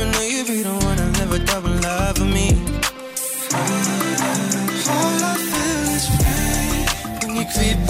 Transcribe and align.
never 0.00 0.12
know 0.12 0.22
you 0.22 0.44
be 0.44 0.62
the 0.62 0.70
one 0.70 0.96
to 0.96 1.04
live 1.18 1.32
a 1.32 1.38
double 1.44 1.70
life 1.70 2.16
for 2.16 2.24
me. 2.24 2.48
All 4.88 5.24
I 5.24 5.36
feel 5.50 5.82
is 5.96 6.06
pain 6.22 6.86
when 7.20 7.36
you 7.36 7.44
creep 7.52 7.89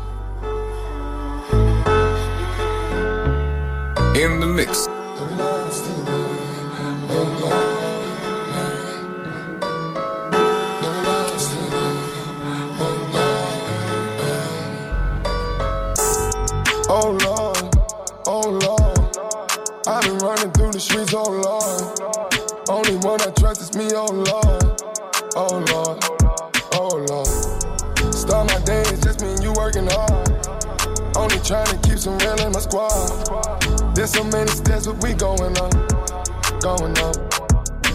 Going 36.61 36.97
up, 36.99 37.15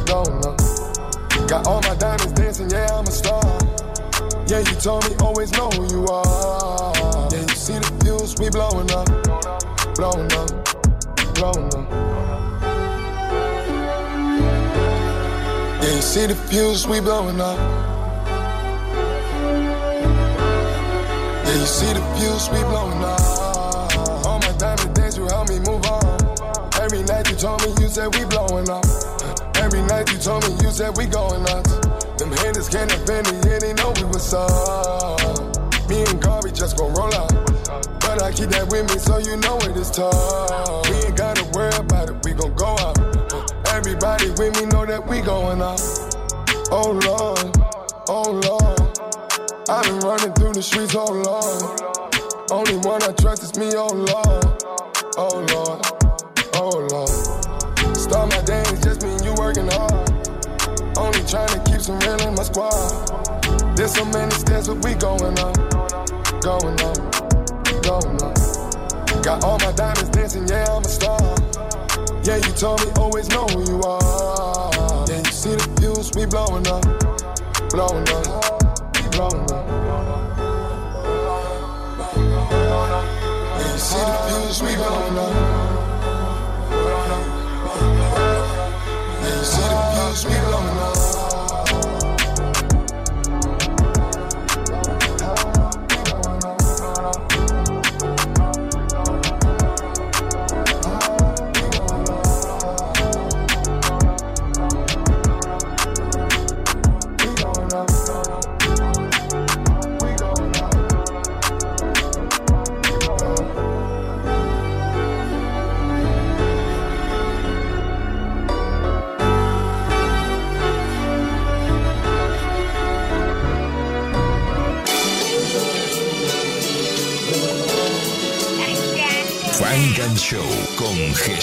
going 0.06 0.44
up. 0.44 0.58
Got 1.48 1.66
all 1.68 1.80
my 1.82 1.94
diamonds 1.94 2.32
dancing, 2.32 2.68
yeah, 2.68 2.88
I'm 2.90 3.06
a 3.06 3.10
star. 3.12 3.42
Yeah, 4.48 4.58
you 4.58 4.74
told 4.80 5.08
me 5.08 5.14
always 5.20 5.52
know 5.52 5.70
who 5.70 5.86
you 5.94 6.04
are. 6.06 6.92
Yeah, 7.30 7.40
you 7.42 7.48
see 7.48 7.78
the 7.78 7.86
fuse, 8.02 8.34
we 8.40 8.50
blowing 8.50 8.90
up, 8.90 9.06
blowing 9.94 10.32
up, 10.32 10.50
blowing 11.34 11.74
up. 11.74 11.90
Yeah, 15.82 15.94
you 15.94 16.02
see 16.02 16.26
the 16.26 16.34
fuse, 16.34 16.86
we 16.88 17.00
blowing 17.00 17.40
up. 17.40 17.58
Yeah, 21.44 21.54
you 21.54 21.66
see 21.66 21.92
the 21.92 22.02
fuse, 22.18 22.50
we 22.50 22.58
blowing 22.64 23.04
up. 23.04 23.15
Night 27.16 27.30
you 27.30 27.36
told 27.36 27.62
me, 27.62 27.68
you 27.80 27.88
said 27.88 28.14
we 28.14 28.24
blowing 28.26 28.68
up. 28.68 28.84
Every 29.56 29.80
night 29.82 30.12
you 30.12 30.18
told 30.18 30.44
me, 30.44 30.52
you 30.60 30.70
said 30.70 30.94
we 30.98 31.06
going 31.06 31.42
nuts. 31.44 31.72
Them 32.18 32.30
haters 32.44 32.68
can't 32.68 32.92
offend 32.92 33.24
me, 33.32 33.40
yeah, 33.48 33.58
they 33.58 33.72
know 33.72 33.92
we 33.96 34.04
was 34.04 34.34
up. 34.34 35.16
Me 35.88 36.04
and 36.04 36.20
Garvey 36.20 36.52
just 36.52 36.76
gon' 36.76 36.92
roll 36.92 37.14
out. 37.14 37.32
But 38.04 38.22
I 38.22 38.32
keep 38.32 38.50
that 38.50 38.68
with 38.68 38.84
me, 38.92 38.98
so 38.98 39.16
you 39.16 39.36
know 39.38 39.56
it 39.64 39.76
is 39.76 39.90
tough. 39.90 40.12
We 40.90 40.96
ain't 41.06 41.16
gotta 41.16 41.44
worry 41.56 41.74
about 41.76 42.10
it, 42.10 42.16
we 42.22 42.34
gon' 42.34 42.54
go 42.54 42.74
up. 42.84 42.98
Everybody 43.68 44.28
with 44.36 44.52
me 44.60 44.66
know 44.66 44.84
that 44.84 45.00
we 45.08 45.22
going 45.22 45.62
up. 45.62 45.80
Oh 46.70 46.92
Lord, 47.00 47.48
oh 48.12 48.28
Lord. 48.44 48.80
I've 49.70 49.84
been 49.88 50.00
running 50.00 50.32
through 50.34 50.52
the 50.52 50.62
streets, 50.62 50.94
oh 50.94 51.08
Lord. 51.08 51.80
Only 52.50 52.76
one 52.86 53.02
I 53.02 53.12
trust 53.12 53.42
is 53.42 53.56
me, 53.56 53.72
oh 53.74 53.88
Lord. 53.88 54.44
Oh 55.16 55.40
Lord, 55.48 56.05
Lord. 56.74 57.08
Start 57.96 58.30
my 58.30 58.42
day, 58.42 58.60
it's 58.66 58.82
just 58.82 59.02
me 59.02 59.12
and 59.12 59.24
you 59.24 59.34
working 59.34 59.68
hard. 59.70 59.92
Only 60.98 61.22
trying 61.22 61.48
to 61.54 61.62
keep 61.64 61.80
some 61.80 61.98
real 62.00 62.20
in 62.26 62.34
my 62.34 62.42
squad. 62.42 63.76
There's 63.76 63.94
so 63.94 64.04
many 64.06 64.32
steps, 64.32 64.66
but 64.66 64.82
we 64.84 64.94
going 64.94 65.38
up, 65.38 65.54
going 66.42 66.80
up, 66.82 66.98
going 67.82 68.22
up. 68.22 68.36
Got 69.22 69.44
all 69.44 69.58
my 69.60 69.72
diamonds 69.72 70.10
dancing, 70.10 70.48
yeah, 70.48 70.66
I'm 70.68 70.82
a 70.82 70.88
star. 70.88 71.20
Yeah, 72.24 72.36
you 72.36 72.52
told 72.52 72.84
me 72.84 72.90
always 72.96 73.28
know 73.28 73.46
who 73.46 73.62
you 73.70 73.82
are. 73.82 75.06
Yeah, 75.08 75.18
you 75.18 75.24
see 75.30 75.54
the 75.54 75.62
fuse, 75.78 76.10
we 76.16 76.26
blowing 76.26 76.66
up, 76.66 76.82
blowing 77.70 78.08
up, 78.10 78.26
blowing 79.12 79.50
up. 79.52 79.66
Yeah, 83.54 83.72
you 83.72 83.78
see 83.78 84.02
the 84.02 84.16
fuse, 84.26 84.62
we 84.62 84.74
blowing 84.74 85.18
up. 85.18 85.65
See 89.44 89.62
the 89.62 89.78
fuse, 89.92 90.24
we 90.26 90.34
blowing 90.46 90.78
up. 90.78 90.95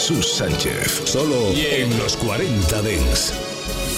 Jesús 0.03 0.33
Sánchez, 0.33 1.03
solo 1.05 1.53
en 1.55 1.97
los 1.97 2.17
40 2.17 2.81
Dents. 2.81 3.31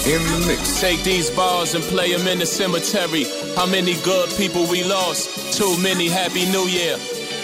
In 0.06 0.22
the 0.22 0.46
mix. 0.46 0.80
Take 0.80 1.02
these 1.02 1.30
bars 1.30 1.74
and 1.74 1.82
play 1.82 2.14
them 2.14 2.28
in 2.28 2.38
the 2.38 2.46
cemetery. 2.46 3.24
How 3.56 3.66
many 3.66 3.94
good 4.04 4.30
people 4.36 4.68
we 4.70 4.84
lost? 4.84 5.58
Too 5.58 5.76
many. 5.82 6.08
Happy 6.08 6.44
New 6.52 6.68
Year. 6.68 6.94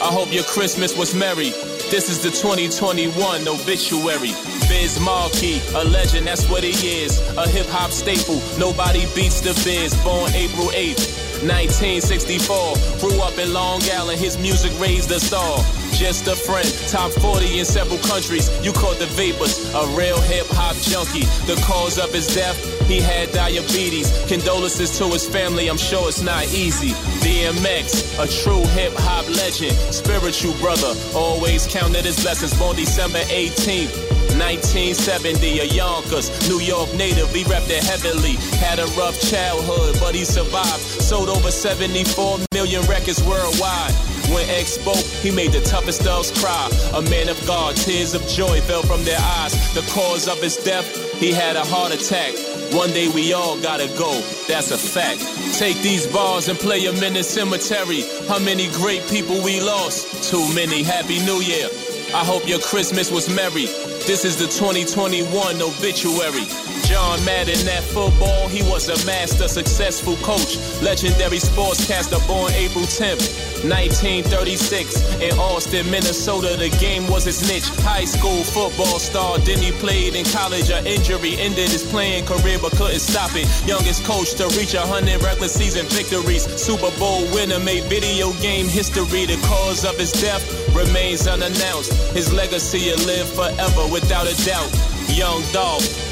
I 0.00 0.12
hope 0.14 0.32
your 0.32 0.44
Christmas 0.44 0.96
was 0.96 1.12
merry. 1.12 1.50
This 1.90 2.08
is 2.08 2.22
the 2.22 2.30
2021 2.30 3.48
obituary. 3.48 4.30
Biz 4.70 5.00
Markie, 5.00 5.58
a 5.74 5.82
legend, 5.82 6.28
that's 6.28 6.48
what 6.48 6.62
he 6.62 7.02
is. 7.02 7.18
A 7.36 7.48
hip 7.48 7.66
hop 7.66 7.90
staple, 7.90 8.40
nobody 8.60 9.06
beats 9.12 9.40
the 9.40 9.58
biz. 9.64 9.92
Born 10.04 10.30
April 10.34 10.70
8th, 10.70 11.42
1964. 11.42 12.78
Grew 13.00 13.20
up 13.22 13.36
in 13.38 13.52
Long 13.52 13.82
Island, 13.90 14.20
his 14.20 14.38
music 14.38 14.70
raised 14.78 15.10
a 15.10 15.18
star. 15.18 15.58
Just 15.92 16.26
a 16.26 16.36
friend. 16.36 16.68
Top 16.88 17.10
40 17.12 17.58
in 17.58 17.64
several 17.64 17.98
countries. 17.98 18.48
You 18.64 18.72
caught 18.72 18.98
the 18.98 19.06
vapors. 19.06 19.72
A 19.74 19.86
real 19.96 20.20
hip 20.20 20.46
hop 20.50 20.76
junkie. 20.76 21.26
The 21.46 21.60
cause 21.64 21.98
of 21.98 22.12
his 22.12 22.26
death, 22.34 22.56
he 22.86 23.00
had 23.00 23.32
diabetes. 23.32 24.10
Condolences 24.26 24.96
to 24.98 25.06
his 25.08 25.26
family. 25.28 25.68
I'm 25.68 25.78
sure 25.78 26.08
it's 26.08 26.22
not 26.22 26.44
easy. 26.52 26.90
DMX, 27.22 28.18
a 28.22 28.26
true 28.42 28.64
hip 28.72 28.92
hop 28.96 29.28
legend. 29.28 29.76
Spiritual 29.92 30.54
brother. 30.54 30.94
Always 31.14 31.66
counted 31.66 32.04
his 32.04 32.20
blessings. 32.22 32.58
Born 32.58 32.76
December 32.76 33.20
18th. 33.30 34.12
1970, 34.38 35.60
a 35.60 35.64
Yonkers, 35.64 36.48
New 36.48 36.58
York 36.58 36.92
native, 36.94 37.28
he 37.34 37.44
repped 37.44 37.68
it 37.68 37.84
heavily. 37.84 38.36
Had 38.58 38.78
a 38.78 38.86
rough 38.98 39.20
childhood, 39.20 39.96
but 40.00 40.14
he 40.14 40.24
survived. 40.24 40.80
Sold 40.80 41.28
over 41.28 41.50
74 41.50 42.38
million 42.52 42.82
records 42.86 43.22
worldwide. 43.22 43.92
When 44.32 44.48
spoke, 44.64 45.04
he 45.22 45.30
made 45.30 45.52
the 45.52 45.60
toughest 45.60 46.02
dogs 46.02 46.30
cry. 46.40 46.68
A 46.94 47.02
man 47.02 47.28
of 47.28 47.38
God, 47.46 47.76
tears 47.76 48.14
of 48.14 48.26
joy 48.26 48.60
fell 48.62 48.82
from 48.82 49.04
their 49.04 49.18
eyes. 49.20 49.52
The 49.74 49.82
cause 49.92 50.28
of 50.28 50.40
his 50.40 50.56
death, 50.56 50.86
he 51.20 51.32
had 51.32 51.56
a 51.56 51.64
heart 51.64 51.92
attack. 51.92 52.32
One 52.72 52.90
day 52.90 53.08
we 53.08 53.34
all 53.34 53.60
gotta 53.60 53.86
go, 53.98 54.12
that's 54.48 54.70
a 54.70 54.78
fact. 54.78 55.20
Take 55.58 55.76
these 55.82 56.06
bars 56.06 56.48
and 56.48 56.58
play 56.58 56.86
them 56.86 57.02
in 57.04 57.14
the 57.14 57.22
cemetery. 57.22 58.02
How 58.28 58.38
many 58.38 58.68
great 58.72 59.06
people 59.08 59.42
we 59.42 59.60
lost? 59.60 60.30
Too 60.30 60.42
many. 60.54 60.82
Happy 60.82 61.18
New 61.20 61.40
Year. 61.42 61.68
I 62.14 62.24
hope 62.24 62.48
your 62.48 62.60
Christmas 62.60 63.10
was 63.10 63.28
merry. 63.28 63.66
This 64.08 64.24
is 64.24 64.36
the 64.36 64.48
2021 64.48 65.60
obituary. 65.60 66.48
John 66.92 67.24
Madden 67.24 67.66
at 67.68 67.82
football, 67.82 68.48
he 68.48 68.60
was 68.68 68.92
a 68.92 69.06
master, 69.06 69.48
successful 69.48 70.14
coach. 70.16 70.60
Legendary 70.82 71.38
sportscaster 71.38 72.20
born 72.28 72.52
April 72.52 72.84
10th. 72.84 73.64
1936 73.64 75.00
in 75.24 75.32
Austin, 75.38 75.90
Minnesota. 75.90 76.54
The 76.54 76.68
game 76.84 77.08
was 77.08 77.24
his 77.24 77.48
niche. 77.48 77.64
High 77.80 78.04
school 78.04 78.44
football 78.44 78.98
star. 78.98 79.38
Then 79.38 79.56
he 79.56 79.72
played 79.72 80.14
in 80.14 80.26
college. 80.36 80.68
An 80.68 80.86
injury 80.86 81.40
ended 81.40 81.72
his 81.72 81.82
playing 81.82 82.26
career, 82.26 82.58
but 82.60 82.72
couldn't 82.76 83.00
stop 83.00 83.32
it. 83.32 83.48
Youngest 83.66 84.04
coach 84.04 84.36
to 84.36 84.44
reach 84.60 84.74
100 84.74 85.16
regular 85.24 85.48
season 85.48 85.86
victories. 85.88 86.44
Super 86.60 86.92
Bowl 87.00 87.24
winner 87.32 87.60
made 87.60 87.84
video 87.88 88.36
game 88.44 88.68
history. 88.68 89.24
The 89.24 89.40
cause 89.48 89.86
of 89.88 89.96
his 89.96 90.12
death 90.12 90.44
remains 90.76 91.26
unannounced. 91.26 91.96
His 92.12 92.34
legacy 92.34 92.92
will 92.92 93.00
live 93.08 93.32
forever 93.32 93.88
without 93.88 94.28
a 94.28 94.36
doubt. 94.44 94.68
Young 95.08 95.40
Dolph 95.56 96.11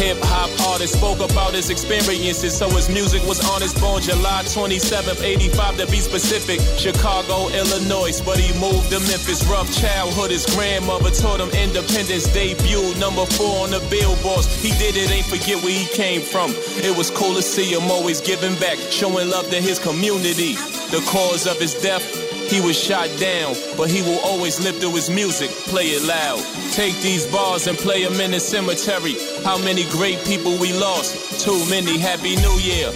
hip 0.00 0.16
hop 0.22 0.48
artist 0.72 0.96
spoke 0.96 1.20
about 1.20 1.52
his 1.52 1.68
experiences, 1.68 2.56
so 2.56 2.70
his 2.70 2.88
music 2.88 3.20
was 3.28 3.38
honest. 3.52 3.78
Born 3.80 4.00
July 4.00 4.40
27th, 4.48 5.22
85 5.22 5.76
to 5.76 5.86
be 5.92 6.00
specific, 6.00 6.58
Chicago, 6.80 7.52
Illinois, 7.52 8.16
but 8.24 8.38
he 8.40 8.48
moved 8.58 8.88
to 8.88 8.98
Memphis. 9.00 9.44
Rough 9.44 9.68
childhood, 9.76 10.30
his 10.30 10.46
grandmother 10.56 11.10
taught 11.10 11.38
him 11.38 11.52
independence. 11.52 12.24
Debut 12.32 12.96
number 12.96 13.26
four 13.36 13.64
on 13.64 13.70
the 13.76 13.84
billboards. 13.92 14.48
He 14.62 14.72
did 14.80 14.96
it, 14.96 15.12
ain't 15.12 15.26
forget 15.26 15.62
where 15.62 15.76
he 15.76 15.86
came 15.92 16.22
from. 16.22 16.50
It 16.80 16.96
was 16.96 17.10
cool 17.10 17.34
to 17.34 17.42
see 17.42 17.68
him 17.68 17.90
always 17.90 18.22
giving 18.22 18.56
back, 18.56 18.78
showing 18.90 19.28
love 19.28 19.50
to 19.50 19.60
his 19.60 19.78
community. 19.78 20.56
The 20.88 21.04
cause 21.06 21.46
of 21.46 21.60
his 21.60 21.74
death 21.74 22.19
he 22.50 22.60
was 22.60 22.76
shot 22.76 23.08
down, 23.18 23.54
but 23.76 23.88
he 23.88 24.02
will 24.02 24.18
always 24.20 24.58
live 24.58 24.76
through 24.78 24.94
his 24.94 25.08
music. 25.08 25.50
Play 25.70 25.94
it 25.94 26.02
loud. 26.02 26.42
Take 26.72 26.96
these 27.00 27.24
bars 27.30 27.68
and 27.68 27.78
play 27.78 28.04
them 28.04 28.20
in 28.20 28.32
the 28.32 28.40
cemetery. 28.40 29.14
How 29.44 29.56
many 29.58 29.84
great 29.90 30.18
people 30.24 30.58
we 30.58 30.72
lost? 30.72 31.40
Too 31.40 31.58
many. 31.70 31.96
Happy 31.96 32.34
New 32.36 32.58
Year. 32.58 32.88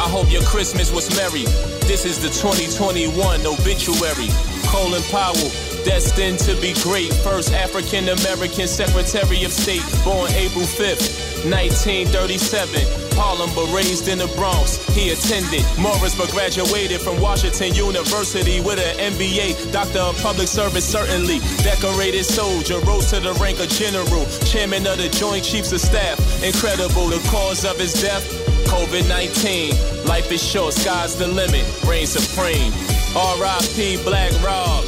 I 0.00 0.08
hope 0.08 0.32
your 0.32 0.42
Christmas 0.42 0.90
was 0.90 1.14
merry. 1.14 1.44
This 1.84 2.06
is 2.06 2.22
the 2.22 2.32
2021 2.40 3.12
obituary. 3.44 4.32
Colin 4.72 5.02
Powell, 5.12 5.52
destined 5.84 6.38
to 6.40 6.56
be 6.60 6.72
great. 6.80 7.12
First 7.20 7.52
African 7.52 8.08
American 8.08 8.66
Secretary 8.66 9.44
of 9.44 9.52
State, 9.52 9.84
born 10.04 10.32
April 10.32 10.64
5th, 10.64 11.31
1937. 11.44 13.02
Harlem, 13.18 13.50
but 13.54 13.66
raised 13.74 14.08
in 14.08 14.18
the 14.18 14.30
Bronx. 14.38 14.78
He 14.94 15.10
attended 15.10 15.64
Morris, 15.78 16.14
but 16.14 16.30
graduated 16.30 17.00
from 17.00 17.20
Washington 17.20 17.74
University 17.74 18.60
with 18.60 18.78
an 18.78 19.12
MBA. 19.12 19.72
Doctor 19.72 20.00
of 20.00 20.16
Public 20.22 20.48
Service, 20.48 20.84
certainly. 20.84 21.40
Decorated 21.62 22.24
soldier, 22.24 22.78
rose 22.80 23.10
to 23.10 23.20
the 23.20 23.32
rank 23.34 23.60
of 23.60 23.68
general. 23.68 24.24
Chairman 24.46 24.86
of 24.86 24.98
the 24.98 25.08
Joint 25.08 25.44
Chiefs 25.44 25.72
of 25.72 25.80
Staff. 25.80 26.18
Incredible, 26.42 27.08
the 27.08 27.20
cause 27.28 27.64
of 27.64 27.78
his 27.78 27.94
death. 28.00 28.24
COVID 28.66 29.08
19. 29.08 30.06
Life 30.06 30.30
is 30.30 30.42
short, 30.42 30.74
sky's 30.74 31.16
the 31.16 31.26
limit. 31.26 31.64
Reign 31.84 32.06
supreme. 32.06 32.72
R.I.P. 33.14 34.02
Black 34.04 34.32
Rob. 34.42 34.84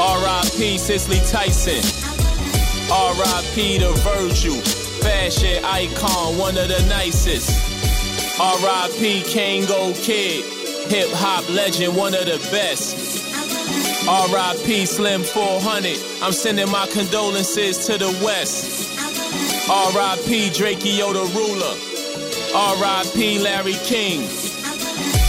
R.I.P. 0.00 0.78
Cicely 0.78 1.20
Tyson. 1.28 1.82
R.I.P. 2.90 3.78
to 3.80 3.92
Virgil 4.06 4.81
fashion 5.02 5.64
icon, 5.64 6.38
one 6.38 6.56
of 6.56 6.68
the 6.68 6.84
nicest. 6.88 7.50
R.I.P. 8.40 9.22
Kangol 9.22 9.94
Kid, 10.02 10.44
hip 10.90 11.08
hop 11.12 11.48
legend, 11.50 11.96
one 11.96 12.14
of 12.14 12.24
the 12.24 12.38
best. 12.50 13.10
R.I.P. 14.08 14.86
Slim 14.86 15.22
400, 15.22 15.98
I'm 16.22 16.32
sending 16.32 16.70
my 16.70 16.86
condolences 16.88 17.86
to 17.86 17.98
the 17.98 18.10
West. 18.24 18.98
R.I.P. 19.68 20.50
Drakeo 20.50 21.12
the 21.12 21.26
Ruler. 21.34 21.74
R.I.P. 22.54 23.38
Larry 23.38 23.76
King. 23.84 24.28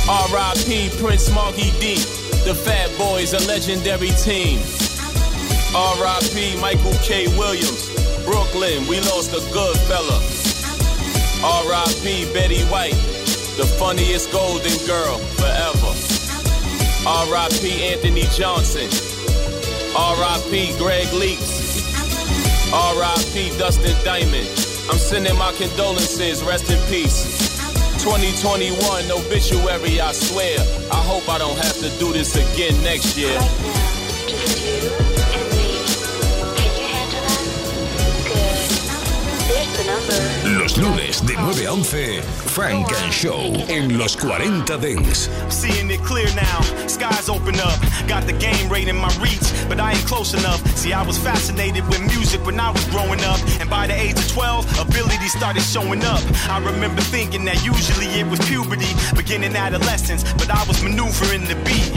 R.I.P. 0.09 0.89
Prince 0.99 1.31
Markie 1.31 1.71
Dee. 1.79 2.03
The 2.45 2.53
Fat 2.53 2.89
Boys, 2.97 3.33
a 3.33 3.39
legendary 3.47 4.11
team. 4.21 4.59
R.I.P. 5.75 6.59
Michael 6.59 6.93
K. 7.03 7.27
Williams. 7.37 8.02
Brooklyn, 8.25 8.87
we 8.87 8.99
lost 9.01 9.33
a 9.33 9.41
good 9.51 9.77
fella. 9.87 10.19
R.I.P. 11.43 12.31
Betty 12.33 12.63
White, 12.71 12.95
the 13.57 13.65
funniest 13.77 14.31
golden 14.31 14.77
girl 14.87 15.17
forever. 15.35 15.91
R.I.P. 17.05 17.83
Anthony 17.83 18.23
Johnson. 18.31 18.87
R.I.P. 19.97 20.77
Greg 20.77 21.07
Leakes. 21.07 21.83
R.I.P. 22.71 23.57
Dustin 23.57 23.95
Diamond. 24.03 24.47
I'm 24.89 24.97
sending 24.97 25.37
my 25.37 25.51
condolences, 25.53 26.43
rest 26.43 26.71
in 26.71 26.79
peace. 26.87 27.43
2021 28.03 29.11
obituary, 29.11 29.99
I 30.01 30.11
swear. 30.11 30.59
I 30.91 31.01
hope 31.03 31.27
I 31.29 31.37
don't 31.37 31.57
have 31.57 31.77
to 31.79 31.89
do 31.99 32.13
this 32.13 32.35
again 32.35 32.81
next 32.83 33.17
year. 33.17 33.39
Los 40.75 40.77
lunes 40.77 41.25
de 41.25 41.35
9 41.35 41.67
a 41.67 41.73
11, 41.73 42.21
Funk 42.21 42.91
and 43.03 43.11
Show 43.11 43.53
en 43.67 43.97
los 43.97 44.15
40 44.15 44.77
Dents. 44.77 45.29
Seeing 45.49 45.91
it 45.91 46.01
clear 46.03 46.27
now, 46.35 46.61
skies 46.87 47.29
open 47.29 47.55
up. 47.59 47.79
Got 48.07 48.25
the 48.25 48.33
game 48.33 48.69
right 48.69 48.87
in 48.87 48.95
my 48.95 49.11
reach, 49.21 49.43
but 49.67 49.79
I 49.79 49.91
ain't 49.91 50.05
close 50.07 50.33
enough. 50.33 50.65
See, 50.75 50.91
I 50.91 51.03
was 51.03 51.17
fascinated 51.17 51.87
with 51.89 52.01
music 52.01 52.43
when 52.45 52.59
I 52.59 52.71
was 52.71 52.83
growing 52.85 53.21
up, 53.21 53.39
and 53.59 53.69
by 53.69 53.87
the 53.87 53.93
age 53.93 54.17
of 54.17 54.27
12, 54.29 54.79
ability 54.79 55.27
started 55.27 55.61
showing 55.61 56.03
up. 56.03 56.21
I 56.49 56.57
remember 56.59 57.01
thinking 57.01 57.45
that 57.45 57.63
usually 57.63 58.07
it 58.19 58.25
was 58.25 58.39
puberty, 58.39 58.89
beginning 59.15 59.55
adolescence, 59.55 60.23
but 60.33 60.49
I 60.49 60.63
was 60.67 60.81
maneuvering 60.81 61.45
the 61.45 61.55
beat. 61.65 61.93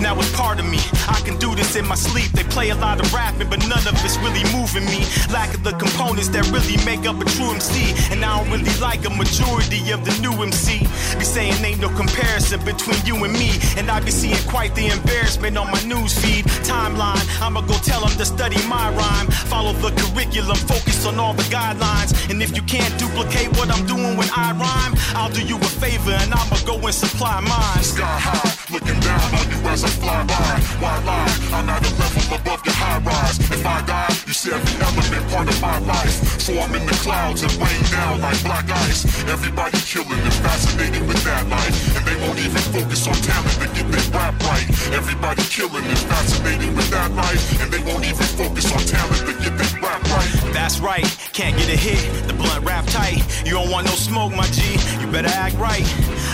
Now 0.00 0.18
it's 0.18 0.32
part 0.34 0.58
of 0.58 0.64
me. 0.64 0.80
I 1.08 1.20
can 1.24 1.36
do 1.36 1.54
this 1.54 1.76
in 1.76 1.86
my 1.86 1.94
sleep. 1.94 2.32
They 2.32 2.44
play 2.44 2.70
a 2.70 2.74
lot 2.74 3.00
of 3.00 3.12
rapping, 3.12 3.50
but 3.50 3.60
none 3.68 3.84
of 3.86 3.94
it's 4.04 4.16
really 4.24 4.44
moving 4.56 4.86
me. 4.86 5.04
Lack 5.30 5.52
of 5.52 5.62
the 5.62 5.72
components 5.72 6.28
that 6.30 6.48
really 6.50 6.80
make 6.88 7.04
up 7.06 7.20
a 7.20 7.26
true 7.36 7.52
MC. 7.52 7.92
And 8.10 8.24
I 8.24 8.40
don't 8.40 8.50
really 8.50 8.72
like 8.80 9.04
a 9.04 9.10
majority 9.10 9.92
of 9.92 10.04
the 10.08 10.14
new 10.24 10.32
MC. 10.42 10.80
Be 11.20 11.24
saying 11.24 11.62
ain't 11.62 11.80
no 11.80 11.88
comparison 11.92 12.64
between 12.64 12.96
you 13.04 13.16
and 13.24 13.32
me. 13.34 13.52
And 13.76 13.90
I 13.90 14.00
be 14.00 14.10
seeing 14.10 14.40
quite 14.48 14.74
the 14.74 14.88
embarrassment 14.88 15.58
on 15.58 15.70
my 15.70 15.82
news 15.84 16.16
feed. 16.16 16.46
Timeline, 16.64 17.20
I'ma 17.44 17.60
go 17.60 17.76
tell 17.84 18.00
them 18.00 18.16
to 18.16 18.24
study 18.24 18.56
my 18.68 18.88
rhyme. 18.96 19.28
Follow 19.52 19.74
the 19.84 19.92
curriculum, 20.00 20.56
focus 20.56 21.04
on 21.04 21.18
all 21.18 21.34
the 21.34 21.48
guidelines. 21.52 22.16
And 22.30 22.42
if 22.42 22.56
you 22.56 22.62
can't 22.62 22.96
duplicate 22.98 23.52
what 23.58 23.68
I'm 23.70 23.84
doing 23.86 24.16
when 24.16 24.28
I 24.34 24.56
rhyme, 24.56 24.94
I'll 25.14 25.30
do 25.30 25.44
you 25.44 25.56
a 25.56 25.70
favor 25.82 26.12
and 26.12 26.32
I'ma 26.32 26.56
go 26.64 26.74
and 26.80 26.94
supply 26.94 27.40
mine. 27.40 27.84
Sky 27.84 28.16
high, 28.26 28.72
looking 28.72 28.98
down 29.00 29.28
on 29.36 29.44
you 29.52 29.60
as 29.68 29.84
I 29.84 29.89
fly 29.98 30.22
by. 30.24 30.52
Why 30.82 30.94
lie? 31.04 31.32
I'm 31.52 31.68
at 31.68 31.82
a 31.82 31.92
level 31.98 32.36
above 32.38 32.64
your 32.64 32.74
high 32.74 33.00
rise. 33.02 33.38
If 33.50 33.66
I 33.66 33.82
die, 33.86 34.14
you 34.26 34.32
see 34.32 34.52
every 34.52 34.76
element 34.80 35.24
part 35.30 35.48
of 35.48 35.60
my 35.60 35.78
life. 35.86 36.40
So 36.40 36.58
I'm 36.58 36.74
in 36.74 36.86
the 36.86 36.96
clouds 37.02 37.42
and 37.42 37.52
rain 37.58 37.82
down 37.90 38.20
like 38.20 38.40
black 38.44 38.70
ice. 38.88 39.04
Everybody 39.28 39.78
killing 39.82 40.20
and 40.20 40.38
fascinated 40.44 41.06
with 41.06 41.22
that 41.24 41.46
life. 41.48 41.76
And 41.96 42.02
they 42.06 42.16
won't 42.22 42.38
even 42.38 42.62
focus 42.74 43.06
on 43.06 43.14
talent 43.26 43.56
to 43.62 43.68
get 43.74 43.86
their 43.90 44.06
rap 44.14 44.34
right. 44.46 44.66
Everybody 44.92 45.42
killing 45.50 45.84
and 45.84 46.02
fascinated 46.10 46.76
with 46.76 46.90
that 46.90 47.10
life. 47.12 47.42
And 47.60 47.70
they 47.72 47.82
won't 47.82 48.04
even 48.04 48.28
focus 48.38 48.72
on 48.72 48.82
talent 48.86 49.22
to 49.26 49.34
get 49.42 49.54
their 49.58 49.72
rap 49.82 50.02
right. 50.10 50.32
That's 50.52 50.80
right, 50.80 51.06
can't 51.32 51.56
get 51.56 51.68
a 51.68 51.76
hit. 51.76 52.02
The 52.26 52.34
blunt 52.34 52.64
rap 52.64 52.84
tight. 52.86 53.22
You 53.44 53.52
don't 53.52 53.70
want 53.70 53.86
no 53.86 53.92
smoke, 53.92 54.34
my 54.34 54.46
G. 54.46 54.78
You 55.00 55.06
better 55.10 55.28
act 55.28 55.56
right. 55.56 55.86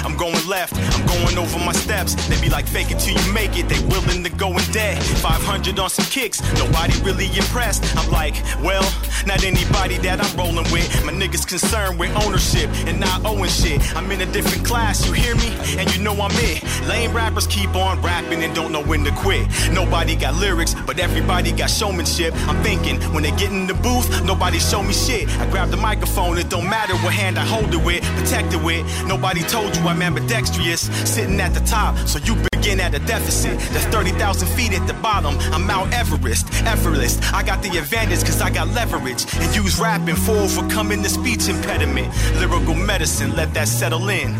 I'm 0.04 0.16
going 0.16 0.46
left, 0.46 0.74
I'm 0.76 1.06
going 1.06 1.38
over 1.38 1.58
my 1.58 1.72
steps. 1.72 2.14
They 2.28 2.40
be 2.40 2.48
like, 2.48 2.66
fake 2.66 2.90
it 2.90 2.98
till 2.98 3.14
you 3.16 3.32
make 3.32 3.56
it. 3.56 3.68
They 3.68 3.80
willing 3.86 4.24
to 4.24 4.30
go 4.30 4.50
in 4.56 4.64
debt. 4.72 5.02
500 5.02 5.78
on 5.78 5.90
some 5.90 6.06
kicks, 6.06 6.40
nobody 6.54 6.94
really 7.02 7.26
impressed. 7.36 7.84
I'm 7.96 8.10
like, 8.10 8.34
well, 8.62 8.84
not 9.26 9.44
anybody 9.44 9.98
that 9.98 10.20
I'm 10.20 10.36
rolling 10.36 10.70
with. 10.72 10.86
My 11.04 11.12
niggas 11.12 11.46
concerned 11.46 11.98
with 11.98 12.14
ownership 12.24 12.70
and 12.86 13.00
not 13.00 13.24
owing 13.24 13.50
shit. 13.50 13.80
I'm 13.96 14.10
in 14.10 14.20
a 14.20 14.26
different 14.32 14.64
class, 14.64 15.06
you 15.06 15.12
hear 15.12 15.34
me? 15.36 15.50
And 15.78 15.92
you 15.94 16.02
know 16.02 16.14
I'm 16.20 16.30
it. 16.34 16.62
Lame 16.86 17.12
rappers 17.12 17.46
keep 17.46 17.74
on 17.74 18.00
rapping 18.02 18.42
and 18.42 18.54
don't 18.54 18.72
know 18.72 18.82
when 18.82 19.04
to 19.04 19.12
quit. 19.12 19.46
Nobody 19.72 20.16
got 20.16 20.34
lyrics, 20.34 20.74
but 20.86 20.98
everybody 20.98 21.52
got 21.52 21.70
showmanship. 21.70 22.34
I'm 22.48 22.62
thinking, 22.62 23.00
when 23.12 23.22
they 23.22 23.32
get 23.32 23.50
in 23.50 23.66
the 23.66 23.74
booth, 23.74 24.24
nobody 24.24 24.58
show 24.58 24.82
me 24.82 24.92
shit. 24.92 25.28
I 25.38 25.50
grab 25.50 25.70
the 25.70 25.76
microphone, 25.76 26.38
it 26.38 26.48
don't 26.48 26.68
matter 26.68 26.94
what 26.96 27.12
hand 27.12 27.38
I 27.38 27.44
hold 27.44 27.72
it 27.72 27.84
with, 27.84 28.02
protect 28.16 28.52
it 28.52 28.62
with. 28.62 28.84
Nobody 29.06 29.42
told 29.42 29.76
you 29.76 29.88
I'm 29.96 30.02
ambidextrous, 30.02 30.82
sitting 31.10 31.40
at 31.40 31.54
the 31.54 31.60
top, 31.60 31.96
so 32.06 32.18
you 32.18 32.36
begin 32.52 32.80
at 32.80 32.94
a 32.94 32.98
deficit. 32.98 33.58
That's 33.72 33.86
30,000 33.86 34.46
feet 34.48 34.78
at 34.78 34.86
the 34.86 34.92
bottom. 34.92 35.38
I'm 35.54 35.66
Mount 35.66 35.94
Everest, 35.94 36.52
effortless. 36.64 37.18
I 37.32 37.42
got 37.42 37.62
the 37.62 37.78
advantage 37.78 38.20
cause 38.20 38.42
I 38.42 38.50
got 38.50 38.68
leverage 38.68 39.24
and 39.36 39.56
use 39.56 39.78
rapping 39.78 40.16
for 40.16 40.32
overcoming 40.32 41.00
the 41.00 41.08
speech 41.08 41.48
impediment. 41.48 42.12
Lyrical 42.34 42.74
medicine, 42.74 43.34
let 43.36 43.54
that 43.54 43.68
settle 43.68 44.10
in. 44.10 44.34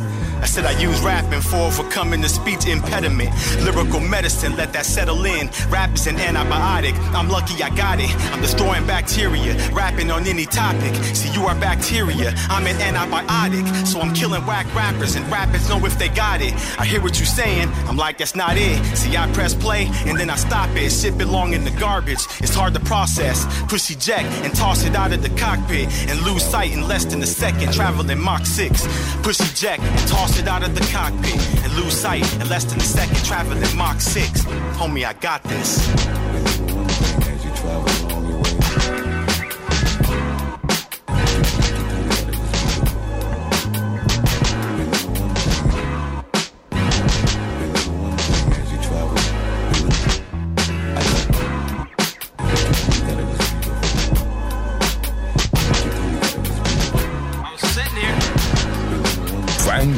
I 0.46 0.48
said 0.48 0.64
I 0.64 0.78
use 0.78 1.00
rapping 1.00 1.40
for 1.40 1.56
overcoming 1.56 2.20
the 2.20 2.28
speech 2.28 2.68
impediment. 2.68 3.30
Lyrical 3.64 3.98
medicine, 3.98 4.54
let 4.54 4.72
that 4.74 4.86
settle 4.86 5.24
in. 5.24 5.50
Rap 5.70 5.92
is 5.92 6.06
an 6.06 6.14
antibiotic. 6.14 6.94
I'm 7.16 7.28
lucky 7.28 7.60
I 7.64 7.70
got 7.74 7.98
it. 7.98 8.14
I'm 8.32 8.40
destroying 8.40 8.86
bacteria, 8.86 9.56
rapping 9.72 10.08
on 10.12 10.24
any 10.24 10.46
topic. 10.46 10.94
See, 11.16 11.32
you 11.32 11.46
are 11.46 11.56
bacteria. 11.56 12.32
I'm 12.48 12.64
an 12.64 12.76
antibiotic. 12.76 13.66
So 13.88 14.00
I'm 14.00 14.14
killing 14.14 14.46
whack 14.46 14.72
rappers, 14.72 15.16
and 15.16 15.26
rappers 15.32 15.68
know 15.68 15.84
if 15.84 15.98
they 15.98 16.10
got 16.10 16.40
it. 16.40 16.54
I 16.78 16.84
hear 16.84 17.02
what 17.02 17.18
you're 17.18 17.26
saying. 17.26 17.68
I'm 17.88 17.96
like, 17.96 18.18
that's 18.18 18.36
not 18.36 18.56
it. 18.56 18.78
See, 18.96 19.16
I 19.16 19.28
press 19.32 19.52
play 19.52 19.90
and 20.06 20.16
then 20.16 20.30
I 20.30 20.36
stop 20.36 20.70
it. 20.76 20.92
Shit 20.92 21.18
belong 21.18 21.54
in 21.54 21.64
the 21.64 21.72
garbage. 21.72 22.24
It's 22.38 22.54
hard 22.54 22.72
to 22.74 22.80
process. 22.80 23.44
Push 23.64 23.90
eject 23.90 24.28
and 24.44 24.54
toss 24.54 24.84
it 24.84 24.94
out 24.94 25.12
of 25.12 25.24
the 25.24 25.30
cockpit 25.30 25.88
and 26.08 26.22
lose 26.22 26.44
sight 26.44 26.70
in 26.70 26.86
less 26.86 27.04
than 27.04 27.20
a 27.24 27.26
second. 27.26 27.72
Traveling 27.72 28.20
Mach 28.20 28.46
6. 28.46 28.86
Push 29.24 29.40
eject 29.40 29.82
and 29.82 30.08
toss 30.08 30.35
it 30.38 30.48
out 30.48 30.62
of 30.62 30.74
the 30.74 30.80
cockpit 30.92 31.34
and 31.64 31.72
lose 31.74 31.92
sight 31.92 32.22
in 32.40 32.48
less 32.48 32.64
than 32.64 32.78
a 32.78 32.82
second. 32.82 33.24
Traveling 33.24 33.76
Mach 33.76 34.00
6. 34.00 34.44
Homie, 34.76 35.04
I 35.04 35.12
got 35.14 35.42
this. 35.44 36.25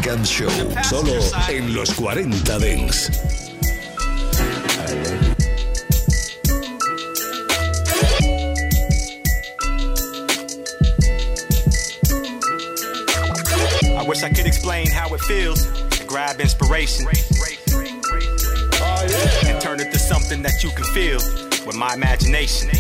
Show, 0.09 0.49
solo 0.85 1.21
en 1.51 1.75
los 1.75 1.93
40 1.93 2.59
Dents. 2.59 3.11
I. 4.79 5.35
I 13.99 14.03
wish 14.09 14.23
I 14.23 14.31
could 14.31 14.47
explain 14.47 14.91
how 14.91 15.15
it 15.15 15.21
feels 15.21 15.63
to 15.99 16.05
grab 16.07 16.41
inspiration 16.41 17.07
and 19.45 19.61
turn 19.61 19.79
it 19.79 19.93
to 19.93 19.99
something 19.99 20.41
that 20.41 20.65
you 20.65 20.71
can 20.71 20.85
feel 20.95 21.19
with 21.67 21.77
my 21.77 21.93
imagination. 21.93 22.71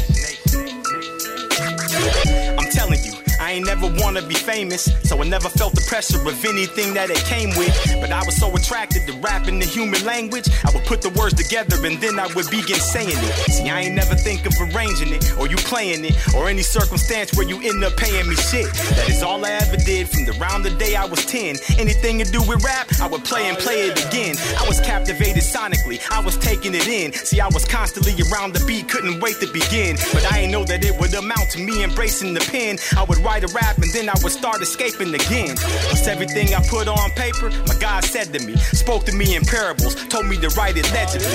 I 3.48 3.52
ain't 3.52 3.64
never 3.64 3.88
wanna 4.04 4.20
be 4.20 4.34
famous, 4.34 4.92
so 5.08 5.22
I 5.22 5.24
never 5.24 5.48
felt 5.48 5.74
the 5.74 5.80
pressure 5.88 6.20
of 6.20 6.44
anything 6.44 6.92
that 6.92 7.08
it 7.08 7.24
came 7.24 7.48
with. 7.56 7.72
But 7.98 8.12
I 8.12 8.22
was 8.26 8.36
so 8.36 8.54
attracted 8.54 9.06
to 9.06 9.14
rap 9.24 9.48
in 9.48 9.58
the 9.58 9.64
human 9.64 10.04
language, 10.04 10.44
I 10.66 10.70
would 10.70 10.84
put 10.84 11.00
the 11.00 11.08
words 11.16 11.32
together 11.32 11.80
and 11.86 11.96
then 11.98 12.18
I 12.18 12.26
would 12.34 12.50
begin 12.50 12.76
saying 12.76 13.16
it. 13.16 13.32
See, 13.48 13.70
I 13.70 13.88
ain't 13.88 13.94
never 13.94 14.14
think 14.16 14.44
of 14.44 14.52
arranging 14.60 15.14
it, 15.14 15.32
or 15.38 15.48
you 15.48 15.56
playing 15.56 16.04
it, 16.04 16.12
or 16.34 16.50
any 16.50 16.60
circumstance 16.60 17.32
where 17.38 17.48
you 17.48 17.56
end 17.64 17.82
up 17.82 17.96
paying 17.96 18.28
me 18.28 18.36
shit. 18.36 18.68
That 19.00 19.08
is 19.08 19.22
all 19.22 19.42
I 19.42 19.52
ever 19.64 19.78
did 19.78 20.10
from 20.10 20.26
the 20.26 20.32
round 20.32 20.66
the 20.66 20.76
day 20.76 20.94
I 20.94 21.06
was 21.06 21.24
10. 21.24 21.56
Anything 21.78 22.18
to 22.18 22.30
do 22.30 22.42
with 22.42 22.62
rap, 22.62 22.92
I 23.00 23.08
would 23.08 23.24
play 23.24 23.48
and 23.48 23.56
play 23.56 23.88
it 23.88 23.96
again. 23.96 24.36
I 24.60 24.68
was 24.68 24.78
captivated 24.80 25.42
sonically, 25.42 26.04
I 26.12 26.20
was 26.20 26.36
taking 26.36 26.74
it 26.74 26.86
in. 26.86 27.14
See, 27.14 27.40
I 27.40 27.48
was 27.48 27.64
constantly 27.64 28.12
around 28.28 28.52
the 28.52 28.62
beat, 28.66 28.90
couldn't 28.90 29.20
wait 29.20 29.40
to 29.40 29.50
begin. 29.50 29.96
But 30.12 30.30
I 30.30 30.40
ain't 30.40 30.52
know 30.52 30.64
that 30.64 30.84
it 30.84 30.92
would 31.00 31.14
amount 31.14 31.48
to 31.52 31.58
me 31.60 31.82
embracing 31.82 32.34
the 32.34 32.40
pen. 32.40 32.76
I 32.94 33.04
would 33.04 33.16
write 33.24 33.37
a 33.44 33.48
rap 33.48 33.78
and 33.78 33.92
then 33.92 34.08
I 34.08 34.14
would 34.22 34.32
start 34.32 34.62
escaping 34.62 35.14
again. 35.14 35.56
Plus 35.56 36.06
everything 36.06 36.54
I 36.54 36.60
put 36.66 36.88
on 36.88 37.10
paper, 37.10 37.50
my 37.66 37.74
God 37.78 38.04
said 38.04 38.32
to 38.32 38.40
me, 38.44 38.56
spoke 38.56 39.04
to 39.06 39.12
me 39.12 39.36
in 39.36 39.44
parables, 39.44 39.94
told 40.08 40.26
me 40.26 40.36
to 40.38 40.48
write 40.50 40.76
it 40.76 40.90
legibly. 40.92 41.28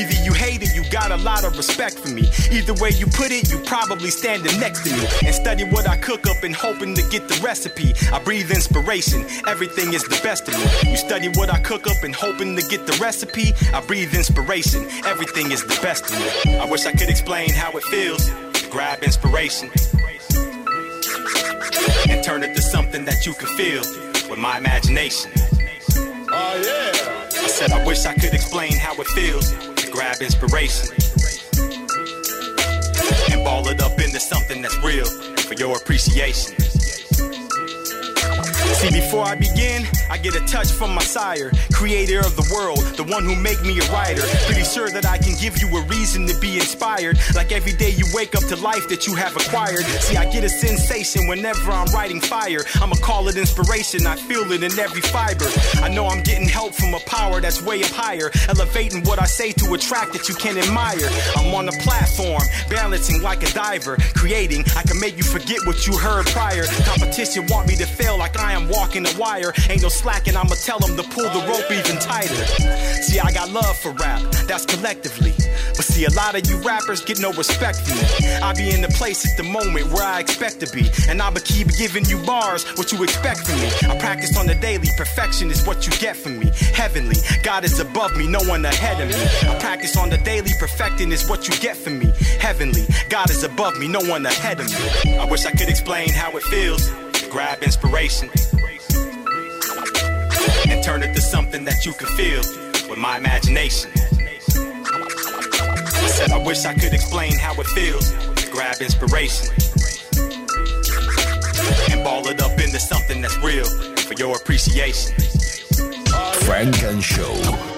Either 0.00 0.24
you 0.24 0.32
hate 0.32 0.62
it, 0.62 0.74
you 0.74 0.88
got 0.90 1.10
a 1.10 1.16
lot 1.16 1.44
of 1.44 1.56
respect 1.56 1.98
for 1.98 2.08
me. 2.08 2.28
Either 2.50 2.74
way 2.74 2.90
you 2.90 3.06
put 3.06 3.30
it, 3.30 3.50
you 3.50 3.58
probably 3.60 4.10
standing 4.10 4.58
next 4.60 4.84
to 4.84 4.90
me 4.90 5.06
and 5.26 5.34
study 5.34 5.64
what 5.64 5.88
I 5.88 5.96
cook 5.96 6.26
up 6.26 6.42
and 6.42 6.54
hoping 6.54 6.94
to 6.94 7.02
get 7.08 7.28
the 7.28 7.38
recipe. 7.42 7.94
I 8.12 8.22
breathe 8.22 8.50
inspiration, 8.50 9.26
everything 9.46 9.92
is 9.92 10.04
the 10.04 10.20
best 10.22 10.48
of 10.48 10.54
me. 10.54 10.90
You 10.90 10.96
study 10.96 11.28
what 11.28 11.50
I 11.50 11.60
cook 11.60 11.86
up 11.86 12.02
and 12.02 12.14
hoping 12.14 12.56
to 12.56 12.62
get 12.68 12.86
the 12.86 12.96
recipe. 13.00 13.54
I 13.72 13.80
breathe 13.80 14.14
inspiration, 14.14 14.86
everything 15.04 15.50
is 15.50 15.62
the 15.64 15.78
best 15.82 16.04
of 16.10 16.18
me. 16.18 16.58
I 16.58 16.70
wish 16.70 16.86
I 16.86 16.92
could 16.92 17.08
explain 17.08 17.50
how 17.50 17.70
it 17.72 17.82
feels 17.84 18.30
grab 18.70 19.04
inspiration 19.04 19.70
and 22.08 22.22
turn 22.22 22.42
it 22.42 22.54
to 22.54 22.62
something 22.62 23.04
that 23.04 23.26
you 23.26 23.34
can 23.34 23.48
feel 23.56 23.82
with 24.28 24.38
my 24.38 24.58
imagination. 24.58 25.30
Oh 25.96 26.62
yeah. 26.64 27.28
I 27.42 27.46
said 27.46 27.72
I 27.72 27.84
wish 27.84 28.04
I 28.06 28.14
could 28.14 28.34
explain 28.34 28.72
how 28.72 28.94
it 28.94 29.06
feels 29.08 29.50
to 29.52 29.90
grab 29.90 30.16
inspiration 30.20 30.94
and 33.30 33.44
ball 33.44 33.66
it 33.68 33.80
up 33.80 33.98
into 33.98 34.20
something 34.20 34.62
that's 34.62 34.76
real 34.82 35.06
for 35.06 35.54
your 35.54 35.76
appreciation. 35.76 36.54
See, 38.72 38.90
before 38.90 39.24
I 39.24 39.34
begin, 39.34 39.86
I 40.10 40.18
get 40.18 40.34
a 40.34 40.40
touch 40.46 40.70
from 40.72 40.94
my 40.94 41.02
sire, 41.02 41.50
creator 41.72 42.20
of 42.20 42.36
the 42.36 42.48
world, 42.52 42.78
the 42.96 43.04
one 43.04 43.24
who 43.24 43.36
make 43.36 43.62
me 43.62 43.78
a 43.78 43.92
writer. 43.92 44.22
Pretty 44.46 44.64
sure 44.64 44.90
that 44.90 45.06
I 45.06 45.18
can 45.18 45.34
give 45.40 45.60
you 45.60 45.68
a 45.76 45.82
reason 45.84 46.26
to 46.26 46.38
be 46.38 46.56
inspired. 46.56 47.18
Like 47.34 47.52
every 47.52 47.72
day 47.72 47.90
you 47.90 48.04
wake 48.12 48.34
up 48.34 48.44
to 48.44 48.56
life 48.56 48.88
that 48.88 49.06
you 49.06 49.14
have 49.14 49.36
acquired. 49.36 49.84
See, 50.00 50.16
I 50.16 50.30
get 50.30 50.44
a 50.44 50.48
sensation 50.48 51.28
whenever 51.28 51.70
I'm 51.70 51.86
writing 51.92 52.20
fire. 52.20 52.64
I'ma 52.80 52.96
call 52.96 53.28
it 53.28 53.36
inspiration, 53.36 54.06
I 54.06 54.16
feel 54.16 54.50
it 54.52 54.62
in 54.62 54.78
every 54.78 55.02
fiber. 55.02 55.46
I 55.82 55.88
know 55.88 56.06
I'm 56.06 56.22
getting 56.22 56.48
help 56.48 56.74
from 56.74 56.94
a 56.94 57.00
power 57.00 57.40
that's 57.40 57.62
way 57.62 57.82
up 57.82 57.90
higher, 57.90 58.30
elevating 58.48 59.04
what 59.04 59.20
I 59.20 59.26
say 59.26 59.52
to 59.52 59.74
attract 59.74 60.12
that 60.14 60.28
you 60.28 60.34
can 60.34 60.58
admire. 60.58 61.08
I'm 61.36 61.54
on 61.54 61.68
a 61.68 61.76
platform, 61.84 62.42
balancing 62.68 63.22
like 63.22 63.42
a 63.42 63.52
diver, 63.52 63.96
creating. 64.14 64.64
I 64.76 64.82
can 64.82 64.98
make 65.00 65.16
you 65.16 65.22
forget 65.22 65.58
what 65.66 65.86
you 65.86 65.96
heard 65.96 66.26
prior. 66.26 66.64
Competition 66.86 67.46
want 67.48 67.68
me 67.68 67.76
to 67.76 67.86
fail 67.86 68.18
like 68.18 68.38
I 68.38 68.53
am 68.54 68.68
walking 68.68 69.06
a 69.06 69.18
wire. 69.18 69.52
Ain't 69.68 69.82
no 69.82 69.88
slacking, 69.88 70.36
I'ma 70.36 70.54
tell 70.64 70.78
them 70.78 70.96
to 70.96 71.02
pull 71.02 71.28
the 71.28 71.42
rope 71.50 71.70
even 71.70 71.98
tighter. 71.98 72.44
See, 73.02 73.18
I 73.20 73.30
got 73.32 73.50
love 73.50 73.76
for 73.76 73.92
rap, 73.92 74.22
that's 74.46 74.64
collectively. 74.64 75.32
But 75.76 75.84
see, 75.84 76.04
a 76.04 76.10
lot 76.10 76.34
of 76.34 76.48
you 76.48 76.56
rappers 76.62 77.04
get 77.04 77.20
no 77.20 77.32
respect 77.32 77.80
for 77.80 77.94
me. 77.94 78.34
I 78.42 78.54
be 78.54 78.70
in 78.70 78.80
the 78.80 78.88
place 78.88 79.28
at 79.28 79.36
the 79.36 79.42
moment 79.42 79.92
where 79.92 80.04
I 80.04 80.20
expect 80.20 80.60
to 80.60 80.72
be. 80.72 80.90
And 81.08 81.20
I'ma 81.20 81.40
keep 81.44 81.68
giving 81.76 82.04
you 82.06 82.18
bars 82.24 82.64
what 82.76 82.92
you 82.92 83.02
expect 83.02 83.46
from 83.46 83.60
me. 83.60 83.68
I 83.90 83.98
practice 83.98 84.36
on 84.38 84.46
the 84.46 84.54
daily, 84.54 84.88
perfection 84.96 85.50
is 85.50 85.66
what 85.66 85.86
you 85.86 85.92
get 85.98 86.16
from 86.16 86.38
me. 86.38 86.50
Heavenly, 86.72 87.16
God 87.42 87.64
is 87.64 87.78
above 87.80 88.16
me, 88.16 88.26
no 88.26 88.40
one 88.44 88.64
ahead 88.64 89.00
of 89.00 89.08
me. 89.08 89.50
I 89.50 89.58
practice 89.58 89.96
on 89.96 90.10
the 90.10 90.18
daily, 90.18 90.52
perfecting 90.58 91.12
is 91.12 91.28
what 91.28 91.48
you 91.48 91.54
get 91.58 91.76
from 91.76 91.98
me. 91.98 92.12
Heavenly, 92.38 92.86
God 93.08 93.30
is 93.30 93.42
above 93.42 93.78
me, 93.78 93.88
no 93.88 94.00
one 94.00 94.24
ahead 94.24 94.60
of 94.60 94.68
me. 94.70 95.16
I 95.18 95.24
wish 95.24 95.44
I 95.44 95.50
could 95.50 95.68
explain 95.68 96.10
how 96.10 96.30
it 96.36 96.42
feels 96.44 96.90
grab 97.34 97.64
inspiration 97.64 98.30
and 100.68 100.84
turn 100.84 101.02
it 101.02 101.12
to 101.12 101.20
something 101.20 101.64
that 101.64 101.84
you 101.84 101.92
can 101.94 102.06
feel 102.16 102.38
with 102.88 102.96
my 102.96 103.18
imagination. 103.18 103.90
I 103.96 104.38
said 106.14 106.30
I 106.30 106.38
wish 106.38 106.64
I 106.64 106.74
could 106.74 106.94
explain 106.94 107.36
how 107.36 107.54
it 107.54 107.66
feels 107.66 108.12
to 108.12 108.50
grab 108.52 108.76
inspiration 108.80 109.52
and 111.90 112.04
ball 112.04 112.24
it 112.28 112.40
up 112.40 112.52
into 112.52 112.78
something 112.78 113.20
that's 113.20 113.36
real 113.38 113.66
for 113.96 114.14
your 114.14 114.36
appreciation. 114.36 115.16
Funk 116.46 116.84
and 116.84 117.02
Show. 117.02 117.73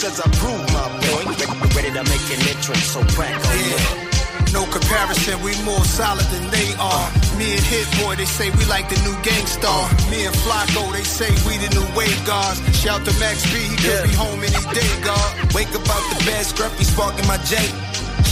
Close 0.00 0.16
I 0.16 0.32
prove 0.40 0.64
my 0.72 0.88
point. 1.12 1.28
Ready 1.76 1.92
to 1.92 2.00
make 2.08 2.24
an 2.32 2.40
entrance, 2.48 2.88
so 2.88 3.04
crack 3.12 3.36
on 3.36 3.52
yeah. 3.68 4.56
No 4.56 4.64
comparison, 4.72 5.36
we 5.44 5.52
more 5.60 5.84
solid 5.84 6.24
than 6.32 6.48
they 6.48 6.72
are. 6.80 7.08
Me 7.36 7.52
and 7.52 7.60
Hit 7.68 7.84
Boy, 8.00 8.16
they 8.16 8.24
say 8.24 8.48
we 8.48 8.64
like 8.64 8.88
the 8.88 8.96
new 9.04 9.12
Gang 9.20 9.44
Starr. 9.44 9.84
Me 10.08 10.24
and 10.24 10.32
Flacko, 10.40 10.88
they 10.96 11.04
say 11.04 11.28
we 11.44 11.60
the 11.60 11.68
new 11.76 11.84
wave 11.92 12.16
guards. 12.24 12.64
Shout 12.80 13.04
to 13.04 13.12
Max 13.20 13.44
B, 13.52 13.60
he 13.60 13.76
could 13.76 14.08
be 14.08 14.16
home 14.16 14.40
any 14.40 14.64
day, 14.72 14.88
God. 15.04 15.52
Wake 15.52 15.68
up 15.76 15.84
out 15.92 16.04
the 16.16 16.16
bed, 16.24 16.48
scruffy 16.48 16.88
sparking 16.88 17.28
my 17.28 17.36
J. 17.44 17.60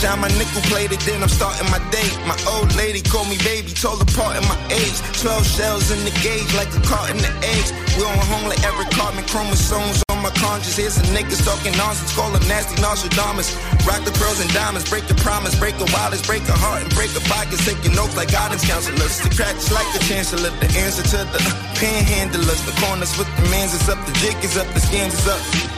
Shine 0.01 0.25
my 0.25 0.33
nickel 0.41 0.65
plated, 0.73 1.05
then 1.05 1.21
I'm 1.21 1.29
starting 1.29 1.69
my 1.69 1.85
day. 1.93 2.09
My 2.25 2.39
old 2.49 2.73
lady 2.81 3.05
called 3.05 3.29
me 3.29 3.37
baby, 3.45 3.77
told 3.77 4.01
apart 4.01 4.41
in 4.41 4.45
my 4.49 4.57
age. 4.73 4.97
12 5.21 5.45
shells 5.45 5.93
in 5.93 6.01
the 6.09 6.17
gauge, 6.25 6.49
like 6.57 6.73
a 6.73 6.81
cart 6.89 7.13
in 7.13 7.21
the 7.21 7.33
eggs. 7.45 7.77
We 8.01 8.09
on 8.09 8.17
home 8.33 8.49
like 8.49 8.65
every 8.65 8.89
carbon 8.89 9.29
chromosomes 9.29 10.08
conscience. 10.39 10.77
Here's 10.77 10.95
some 10.95 11.11
niggas 11.15 11.43
talking 11.45 11.75
nonsense, 11.77 12.15
call 12.15 12.31
them 12.31 12.43
nasty 12.49 12.81
Nostradamus. 12.81 13.55
Rock 13.87 14.03
the 14.07 14.15
pearls 14.17 14.41
and 14.41 14.51
diamonds, 14.55 14.89
break 14.89 15.07
the 15.07 15.19
promise, 15.21 15.55
break 15.59 15.77
the 15.79 15.91
wildest, 15.93 16.27
break 16.27 16.43
a 16.49 16.57
heart 16.57 16.83
and 16.83 16.91
break 16.95 17.11
a 17.19 17.23
pocket. 17.27 17.59
Taking 17.67 17.95
notes 17.95 18.17
like 18.17 18.31
guidance 18.33 18.65
counselors. 18.65 19.19
The 19.21 19.31
crack 19.35 19.57
is 19.57 19.71
like 19.71 19.87
the 19.93 20.03
chancellor, 20.07 20.51
the 20.63 20.71
answer 20.79 21.05
to 21.15 21.19
the 21.35 21.41
panhandlers. 21.79 22.63
The 22.65 22.75
corners 22.81 23.13
with 23.19 23.29
the 23.37 23.45
mans 23.51 23.75
is 23.75 23.89
up, 23.89 23.99
the 24.07 24.15
jig 24.23 24.39
is 24.43 24.57
up, 24.57 24.67
the 24.75 24.81
scams 24.81 25.15
is 25.15 25.27
up. 25.29 25.78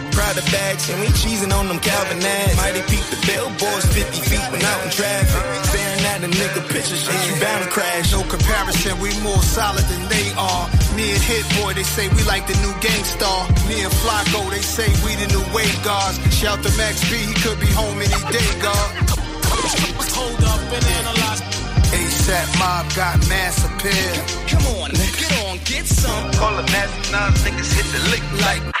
Prada 0.11 0.43
bags, 0.51 0.89
and 0.89 0.99
we 0.99 1.07
cheesing 1.15 1.51
on 1.51 1.67
them 1.67 1.79
Calvin 1.79 2.21
ads. 2.21 2.55
Mighty 2.57 2.81
peep 2.91 3.03
the 3.07 3.19
billboards 3.25 3.85
50 3.89 4.21
feet 4.27 4.45
when 4.51 4.61
out 4.61 4.81
in 4.83 4.91
traffic. 4.91 5.41
Staring 5.71 6.05
at 6.11 6.19
a 6.23 6.29
nigga 6.29 6.61
picture, 6.69 6.99
shit, 6.99 7.19
you 7.27 7.35
bound 7.39 7.63
to 7.63 7.69
crash. 7.69 8.11
No 8.11 8.23
comparison, 8.23 8.99
we 8.99 9.09
more 9.23 9.41
solid 9.41 9.85
than 9.87 10.03
they 10.09 10.27
are. 10.35 10.65
Me 10.95 11.15
and 11.15 11.23
Hit 11.23 11.45
Boy, 11.57 11.73
they 11.73 11.87
say 11.87 12.07
we 12.11 12.23
like 12.23 12.45
the 12.47 12.57
new 12.59 12.73
Gang 12.83 13.03
Starr. 13.03 13.47
Me 13.67 13.81
and 13.81 13.93
Flacko, 14.03 14.49
they 14.51 14.61
say 14.61 14.89
we 15.03 15.15
the 15.15 15.27
new 15.31 15.45
wave 15.55 15.79
guards. 15.83 16.19
Shout 16.35 16.61
to 16.63 16.71
Max 16.77 17.01
B, 17.09 17.17
he 17.17 17.33
could 17.41 17.59
be 17.59 17.71
home 17.71 17.97
any 17.97 18.19
day, 18.31 18.49
God. 18.59 18.89
Hold 20.17 20.43
up 20.43 20.61
and 20.75 20.85
analyze. 20.99 21.41
ASAP 21.91 22.47
mob 22.59 22.85
got 22.95 23.17
mass 23.27 23.65
appeal. 23.65 24.15
Come 24.47 24.65
on, 24.79 24.91
get 24.91 25.31
on, 25.45 25.57
get 25.65 25.85
some. 25.85 26.31
Call 26.33 26.55
them 26.55 26.65
nasty 26.65 27.11
nines, 27.11 27.43
niggas 27.43 27.71
hit 27.75 27.87
the 27.91 28.01
lick 28.11 28.23
like. 28.41 28.80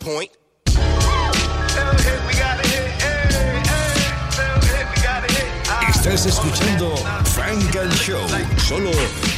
point. 0.00 0.30
Estás 6.00 6.24
escuchando 6.24 6.96
Funk 7.26 7.76
and 7.76 7.92
Show, 7.92 8.26
solo 8.56 8.90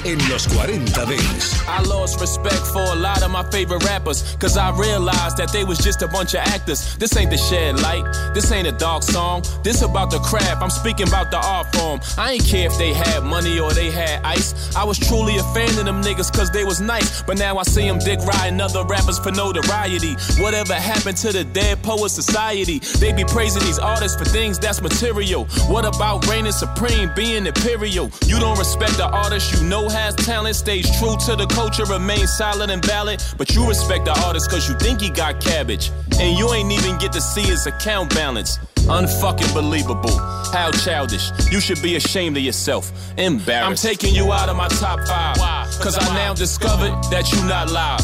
en 0.04 0.16
los 0.28 0.46
40 0.46 1.06
Dents. 1.06 1.60
I 1.66 1.82
lost 1.88 2.20
respect 2.20 2.64
for 2.72 2.82
a 2.82 2.94
lot 2.94 3.20
of 3.24 3.32
my 3.32 3.42
favorite 3.50 3.84
rappers, 3.84 4.36
cause 4.38 4.56
I 4.56 4.70
realized 4.78 5.38
that 5.38 5.50
they 5.52 5.64
was 5.64 5.78
just 5.78 6.02
a 6.02 6.06
bunch 6.06 6.34
of 6.34 6.40
actors. 6.40 6.96
This 6.98 7.16
ain't 7.16 7.30
the 7.30 7.36
shed 7.36 7.80
light, 7.80 8.04
this 8.32 8.52
ain't 8.52 8.68
a 8.68 8.72
dark 8.72 9.02
song, 9.02 9.42
this 9.64 9.82
about 9.82 10.12
the 10.12 10.20
craft, 10.20 10.62
I'm 10.62 10.70
speaking 10.70 11.08
about 11.08 11.32
the 11.32 11.38
art 11.44 11.74
form. 11.74 12.00
I 12.16 12.34
ain't 12.34 12.46
care 12.46 12.68
if 12.68 12.78
they 12.78 12.92
had 12.92 13.24
money 13.24 13.58
or 13.58 13.72
they 13.72 13.90
had 13.90 14.22
ice. 14.22 14.54
I 14.76 14.84
was 14.84 15.00
truly 15.00 15.38
a 15.38 15.42
fan 15.54 15.76
of 15.80 15.84
them 15.84 16.00
niggas 16.00 16.32
cause 16.32 16.52
they 16.52 16.62
was 16.64 16.80
nice, 16.80 17.22
but 17.22 17.38
now 17.38 17.58
I 17.58 17.64
see 17.64 17.88
them 17.88 17.98
dick 17.98 18.20
riding 18.20 18.60
other 18.60 18.84
rappers 18.84 19.18
for 19.18 19.32
notoriety. 19.32 20.14
Whatever 20.38 20.74
happened 20.74 21.16
to 21.18 21.32
the 21.32 21.42
dead 21.42 21.82
poet 21.82 22.10
society? 22.10 22.78
They 23.00 23.12
be 23.12 23.24
praising 23.24 23.64
these 23.64 23.80
artists 23.80 24.16
for 24.16 24.24
things 24.24 24.60
that's 24.60 24.80
material. 24.80 25.46
What 25.66 25.84
about 25.84 26.28
reigning 26.52 26.76
supreme, 26.76 27.10
being 27.14 27.46
imperial? 27.46 28.10
You 28.26 28.38
don't 28.38 28.58
respect 28.58 28.96
the 28.96 29.08
artist 29.08 29.52
you 29.54 29.68
know 29.68 29.88
has 29.88 30.14
talent, 30.14 30.56
stays 30.56 30.86
true 30.98 31.16
to 31.26 31.36
the 31.36 31.46
culture, 31.46 31.84
remains 31.84 32.36
solid 32.36 32.70
and 32.70 32.84
valid. 32.84 33.22
But 33.36 33.54
you 33.54 33.66
respect 33.68 34.04
the 34.04 34.18
artist 34.26 34.50
cause 34.50 34.68
you 34.68 34.76
think 34.76 35.00
he 35.00 35.10
got 35.10 35.40
cabbage. 35.40 35.90
And 36.18 36.38
you 36.38 36.52
ain't 36.52 36.72
even 36.72 36.98
get 36.98 37.12
to 37.12 37.20
see 37.20 37.42
his 37.42 37.66
account 37.66 38.14
balance. 38.14 38.58
Unfucking 38.88 39.52
believable. 39.54 40.16
How 40.52 40.70
childish. 40.72 41.30
You 41.50 41.60
should 41.60 41.80
be 41.82 41.96
ashamed 41.96 42.36
of 42.36 42.42
yourself. 42.42 42.92
Embarrassed. 43.16 43.84
I'm 43.84 43.90
taking 43.90 44.14
you 44.14 44.32
out 44.32 44.48
of 44.48 44.56
my 44.56 44.68
top 44.68 45.00
five. 45.06 45.36
Cause 45.80 45.96
I 45.98 46.14
now 46.14 46.34
discovered 46.34 46.92
that 47.10 47.30
you 47.32 47.42
not 47.46 47.70
live. 47.70 48.00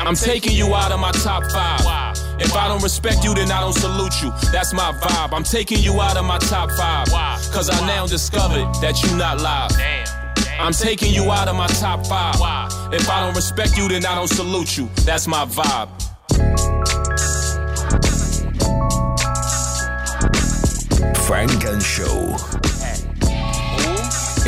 I'm 0.00 0.14
taking 0.14 0.52
you 0.52 0.74
out 0.74 0.92
of 0.92 1.00
my 1.00 1.12
top 1.12 1.44
five. 1.50 2.27
If 2.40 2.54
I 2.54 2.68
don't 2.68 2.82
respect 2.82 3.24
you, 3.24 3.34
then 3.34 3.50
I 3.50 3.60
don't 3.60 3.72
salute 3.72 4.22
you. 4.22 4.30
That's 4.52 4.72
my 4.72 4.92
vibe. 4.92 5.32
I'm 5.32 5.44
taking 5.44 5.78
you 5.78 6.00
out 6.00 6.16
of 6.16 6.24
my 6.24 6.38
top 6.38 6.70
five. 6.72 7.08
Why? 7.10 7.38
Cause 7.52 7.68
I 7.68 7.86
now 7.86 8.06
discovered 8.06 8.72
that 8.80 9.02
you 9.02 9.16
not 9.16 9.40
live. 9.40 9.72
I'm 10.60 10.72
taking 10.72 11.12
you 11.12 11.30
out 11.30 11.48
of 11.48 11.56
my 11.56 11.66
top 11.66 12.06
five. 12.06 12.34
If 12.92 13.08
I 13.08 13.20
don't 13.20 13.34
respect 13.34 13.76
you, 13.76 13.88
then 13.88 14.04
I 14.06 14.14
don't 14.14 14.28
salute 14.28 14.76
you. 14.76 14.88
That's 15.04 15.26
my 15.26 15.44
vibe. 15.46 15.88
Funk 21.26 21.64
and 21.64 21.82
Show. 21.82 22.36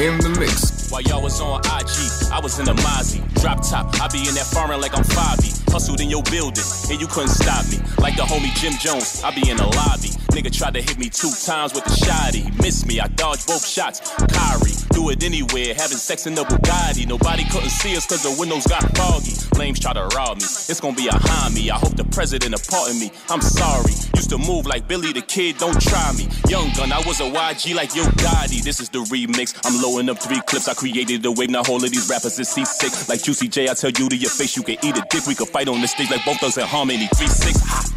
In 0.00 0.18
the 0.18 0.36
mix. 0.40 0.90
While 0.90 1.02
y'all 1.02 1.22
was 1.22 1.40
on 1.40 1.60
IG, 1.60 2.32
I 2.32 2.40
was 2.42 2.58
in 2.58 2.64
the 2.64 2.74
Mozzie. 2.74 3.22
Drop 3.40 3.60
top, 3.62 4.00
I 4.00 4.08
be 4.08 4.18
in 4.26 4.34
that 4.34 4.46
foreign 4.46 4.80
like 4.80 4.96
I'm 4.96 5.04
Fabi. 5.04 5.59
Hustled 5.70 6.00
in 6.00 6.10
your 6.10 6.22
building, 6.24 6.64
and 6.90 7.00
you 7.00 7.06
couldn't 7.06 7.30
stop 7.30 7.64
me. 7.70 7.78
Like 7.98 8.16
the 8.16 8.22
homie 8.22 8.52
Jim 8.58 8.72
Jones, 8.80 9.22
I 9.22 9.30
be 9.34 9.48
in 9.48 9.56
the 9.56 9.66
lobby. 9.66 10.10
Nigga 10.34 10.50
tried 10.52 10.74
to 10.74 10.82
hit 10.82 10.98
me 10.98 11.08
two 11.08 11.30
times 11.44 11.74
with 11.74 11.86
a 11.86 11.90
shotty. 11.90 12.42
He 12.42 12.50
missed 12.62 12.86
me, 12.86 13.00
I 13.00 13.08
dodged 13.08 13.46
both 13.46 13.66
shots. 13.66 14.00
Kyrie, 14.30 14.74
do 14.90 15.10
it 15.10 15.22
anywhere, 15.22 15.74
having 15.74 15.98
sex 15.98 16.26
in 16.26 16.34
the 16.34 16.42
Bugatti. 16.44 17.06
Nobody 17.06 17.44
couldn't 17.44 17.70
see 17.70 17.96
us 17.96 18.06
cause 18.06 18.22
the 18.22 18.34
windows 18.38 18.66
got 18.66 18.82
foggy. 18.96 19.32
Flames 19.54 19.78
try 19.78 19.92
to 19.92 20.06
rob 20.16 20.38
me, 20.38 20.44
it's 20.44 20.80
gonna 20.80 20.96
be 20.96 21.08
a 21.08 21.14
me. 21.54 21.70
I 21.70 21.78
hope 21.78 21.96
the 21.96 22.04
president 22.04 22.54
pardon 22.68 22.98
me. 22.98 23.10
I'm 23.28 23.40
sorry. 23.40 23.92
Used 24.14 24.30
to 24.30 24.38
move 24.38 24.66
like 24.66 24.86
Billy 24.88 25.12
the 25.12 25.22
Kid, 25.22 25.58
don't 25.58 25.80
try 25.80 26.12
me. 26.12 26.28
Young 26.48 26.70
gun, 26.74 26.92
I 26.92 26.98
was 27.06 27.20
a 27.20 27.30
YG 27.30 27.74
like 27.74 27.94
Yo 27.94 28.04
Gotti. 28.22 28.62
This 28.62 28.80
is 28.80 28.88
the 28.88 28.98
remix. 29.10 29.54
I'm 29.64 29.80
loading 29.82 30.10
up 30.10 30.18
three 30.18 30.40
clips. 30.46 30.68
I 30.68 30.74
created 30.74 31.22
the 31.22 31.32
wave. 31.32 31.50
Now 31.50 31.62
all 31.68 31.82
of 31.82 31.90
these 31.90 32.08
rappers 32.08 32.38
is 32.38 32.48
C6. 32.48 33.08
Like 33.08 33.22
Juicy 33.22 33.48
J, 33.48 33.68
I 33.68 33.74
tell 33.74 33.90
you 33.90 34.08
to 34.08 34.16
your 34.16 34.30
face, 34.30 34.56
you 34.56 34.62
can 34.62 34.76
eat 34.82 34.96
a 34.96 35.04
dick. 35.10 35.26
We 35.26 35.34
could 35.34 35.48
fight 35.48 35.59
on 35.68 35.80
the 35.80 35.88
stage 35.88 36.10
like 36.10 36.24
both 36.24 36.42
us 36.42 36.56
in 36.56 36.66
harmony. 36.66 37.06
3-6. 37.08 37.90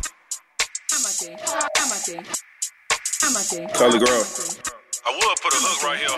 Color 3.74 4.00
girl. 4.00 4.24
I 5.06 5.12
would 5.12 5.38
put 5.42 5.54
a 5.54 5.58
hook 5.60 5.84
right 5.84 6.00
here. 6.00 6.10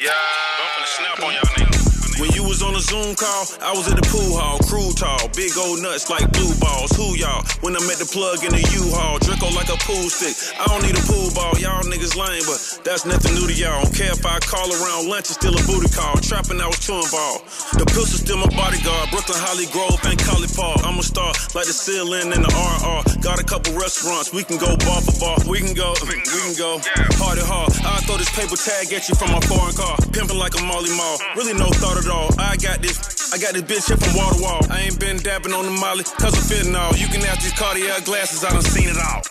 Yeah, 0.00 0.12
I'm 0.60 0.68
finna 0.74 0.86
snap 0.86 1.20
on 1.24 1.32
y'all 1.34 1.42
niggas. 1.56 1.77
When 2.18 2.34
you 2.34 2.42
was 2.42 2.66
on 2.66 2.74
a 2.74 2.82
Zoom 2.82 3.14
call, 3.14 3.46
I 3.62 3.70
was 3.70 3.86
at 3.86 3.94
the 3.94 4.02
pool 4.10 4.34
hall, 4.34 4.58
crew 4.66 4.90
tall, 4.90 5.30
big 5.38 5.54
old 5.54 5.78
nuts 5.78 6.10
like 6.10 6.26
blue 6.34 6.50
balls. 6.58 6.90
Who 6.98 7.14
y'all? 7.14 7.46
When 7.62 7.78
I 7.78 7.82
met 7.86 8.02
the 8.02 8.10
plug 8.10 8.42
in 8.42 8.50
the 8.50 8.58
U-Haul, 8.58 9.22
Draco 9.22 9.54
like 9.54 9.70
a 9.70 9.78
pool 9.86 10.10
stick. 10.10 10.34
I 10.58 10.66
don't 10.66 10.82
need 10.82 10.98
a 10.98 11.04
pool 11.06 11.30
ball, 11.30 11.54
y'all 11.62 11.78
niggas 11.86 12.18
lame, 12.18 12.42
but 12.42 12.58
That's 12.82 13.06
nothing 13.06 13.38
new 13.38 13.46
to 13.46 13.54
y'all. 13.54 13.86
Don't 13.86 13.94
care 13.94 14.10
if 14.10 14.26
I 14.26 14.42
call 14.42 14.66
around 14.66 15.06
lunch, 15.06 15.30
it's 15.30 15.38
still 15.38 15.54
a 15.54 15.62
booty 15.62 15.86
call. 15.94 16.18
Trapping, 16.18 16.58
I 16.58 16.66
was 16.66 16.82
too 16.82 16.98
involved. 16.98 17.46
The 17.78 17.86
pistol 17.86 18.18
still 18.18 18.42
my 18.42 18.50
bodyguard. 18.50 19.14
Brooklyn, 19.14 19.38
Holly 19.38 19.70
Grove, 19.70 20.02
and 20.02 20.18
College 20.18 20.50
Park. 20.58 20.82
I'm 20.82 20.98
a 20.98 21.06
star 21.06 21.30
like 21.54 21.70
the 21.70 21.76
ceiling 21.76 22.34
in 22.34 22.42
the 22.42 22.50
RR. 22.50 23.22
Got 23.22 23.38
a 23.38 23.46
couple 23.46 23.78
restaurants, 23.78 24.34
we 24.34 24.42
can 24.42 24.58
go 24.58 24.74
bar 24.82 25.06
for 25.06 25.14
bar. 25.22 25.38
We 25.46 25.62
can 25.62 25.70
go, 25.70 25.94
we 26.02 26.18
can 26.18 26.58
go. 26.58 26.82
At 27.28 27.36
hard. 27.44 27.70
I 27.84 28.00
throw 28.08 28.16
this 28.16 28.32
paper 28.32 28.56
tag 28.56 28.88
at 28.88 29.06
you 29.06 29.14
from 29.14 29.30
my 29.30 29.40
foreign 29.44 29.76
car. 29.76 30.00
Pimping 30.16 30.40
like 30.40 30.56
a 30.56 30.62
Molly 30.64 30.88
Mall. 30.96 31.20
Really 31.36 31.52
no 31.52 31.68
thought 31.76 32.00
at 32.00 32.07
all. 32.10 32.28
I 32.38 32.56
got 32.56 32.82
this. 32.82 33.32
I 33.32 33.38
got 33.38 33.52
this 33.54 33.62
bitch 33.62 33.88
here 33.88 33.96
from 33.96 34.16
wall 34.16 34.32
to 34.32 34.42
wall. 34.42 34.60
I 34.70 34.80
ain't 34.82 34.98
been 34.98 35.18
dabbing 35.18 35.52
on 35.52 35.64
the 35.64 35.70
molly, 35.70 36.04
cause 36.04 36.34
I'm 36.34 36.44
fitting 36.44 36.74
all. 36.74 36.94
You 36.96 37.08
can 37.08 37.22
ask 37.26 37.42
these 37.42 37.52
cardiac 37.52 38.04
glasses, 38.04 38.44
I 38.44 38.50
done 38.50 38.62
seen 38.62 38.88
it 38.88 38.96
all. 38.96 39.22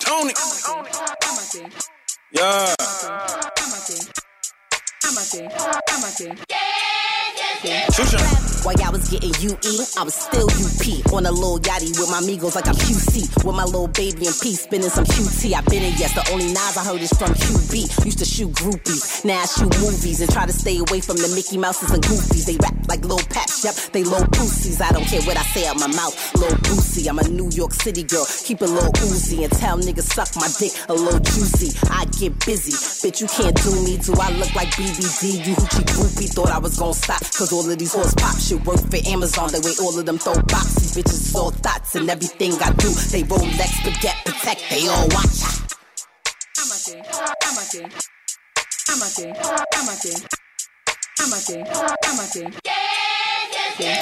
Tony! 0.00 0.34
Yeah. 2.32 2.74
While 8.64 8.80
y'all 8.80 8.92
was 8.92 9.10
getting 9.12 9.28
UE, 9.44 9.84
I 10.00 10.08
was 10.08 10.14
still 10.16 10.48
UP. 10.48 11.12
On 11.12 11.26
a 11.26 11.30
little 11.30 11.60
yachty 11.60 11.92
with 12.00 12.08
my 12.08 12.24
amigos 12.24 12.56
like 12.56 12.66
I'm 12.66 12.74
QC. 12.74 13.44
With 13.44 13.54
my 13.54 13.64
little 13.64 13.88
baby 13.88 14.24
and 14.24 14.32
P, 14.40 14.56
spinning 14.56 14.88
some 14.88 15.04
QT. 15.04 15.52
I 15.52 15.60
been 15.68 15.84
in, 15.84 15.92
yes, 16.00 16.16
the 16.16 16.24
only 16.32 16.48
knives 16.48 16.80
I 16.80 16.84
heard 16.84 17.02
is 17.04 17.12
from 17.12 17.28
QB. 17.36 18.04
Used 18.08 18.20
to 18.20 18.24
shoot 18.24 18.48
groupies, 18.56 19.22
now 19.22 19.44
I 19.44 19.44
shoot 19.44 19.68
movies 19.84 20.22
and 20.22 20.32
try 20.32 20.46
to 20.46 20.52
stay 20.52 20.78
away 20.78 21.04
from 21.04 21.16
the 21.20 21.28
Mickey 21.36 21.58
Mouses 21.58 21.90
and 21.92 22.02
Goofies. 22.02 22.46
They 22.48 22.56
rap 22.56 22.72
like 22.88 23.04
little 23.04 23.20
paps, 23.28 23.64
yep, 23.68 23.76
they 23.92 24.02
low 24.02 24.24
pussies. 24.32 24.80
I 24.80 24.92
don't 24.92 25.04
care 25.04 25.20
what 25.28 25.36
I 25.36 25.44
say 25.52 25.68
out 25.68 25.76
my 25.76 25.92
mouth, 25.92 26.16
little 26.32 26.56
pussy. 26.64 27.04
I'm 27.04 27.18
a 27.18 27.28
New 27.28 27.50
York 27.52 27.76
City 27.76 28.02
girl, 28.02 28.24
keep 28.24 28.62
it 28.62 28.72
little 28.72 28.96
oozy 29.04 29.44
and 29.44 29.52
tell 29.52 29.76
niggas 29.76 30.08
suck 30.08 30.32
my 30.40 30.48
dick 30.56 30.72
a 30.88 30.94
little 30.96 31.20
juicy. 31.20 31.76
I 31.92 32.08
get 32.16 32.32
busy, 32.48 32.72
bitch, 33.04 33.20
you 33.20 33.28
can't 33.28 33.52
do 33.60 33.76
me. 33.84 34.00
Do 34.00 34.16
I 34.16 34.32
look 34.40 34.56
like 34.56 34.72
BBD? 34.72 35.44
You 35.44 35.52
hoochie 35.52 35.84
groupie 35.92 36.32
thought 36.32 36.48
I 36.48 36.58
was 36.58 36.78
gonna 36.80 36.96
stop, 36.96 37.20
cause 37.20 37.52
all 37.52 37.68
of 37.68 37.76
these 37.76 37.92
horse 37.92 38.14
pop 38.16 38.40
shit 38.40 38.53
work 38.58 38.80
for 38.80 39.00
Amazon. 39.06 39.50
The 39.50 39.60
way 39.60 39.74
all 39.84 39.98
of 39.98 40.06
them 40.06 40.18
throw 40.18 40.34
boxes, 40.48 40.94
bitches 40.94 41.28
is 41.28 41.34
all 41.34 41.50
thoughts 41.50 41.94
and 41.94 42.08
everything 42.08 42.52
I 42.62 42.70
do. 42.72 42.90
They 43.10 43.22
Rolex, 43.22 43.82
forget, 43.82 44.16
protect, 44.24 44.62
they 44.70 44.86
all 44.88 45.08
watch. 45.08 45.64
I'm 46.58 46.70
a 46.70 46.78
thing. 46.78 47.04
I'm 47.04 47.58
a 47.58 47.64
thing. 47.66 47.90
I'm 48.88 49.02
a 49.02 49.06
thing. 49.06 49.34
I'm 49.36 49.88
a 49.88 49.96
thing. 49.96 50.26
I'm 51.20 51.32
a 51.32 51.36
thing. 51.36 51.66
I'm 52.04 52.18
a 52.18 52.22
thing. 52.22 52.54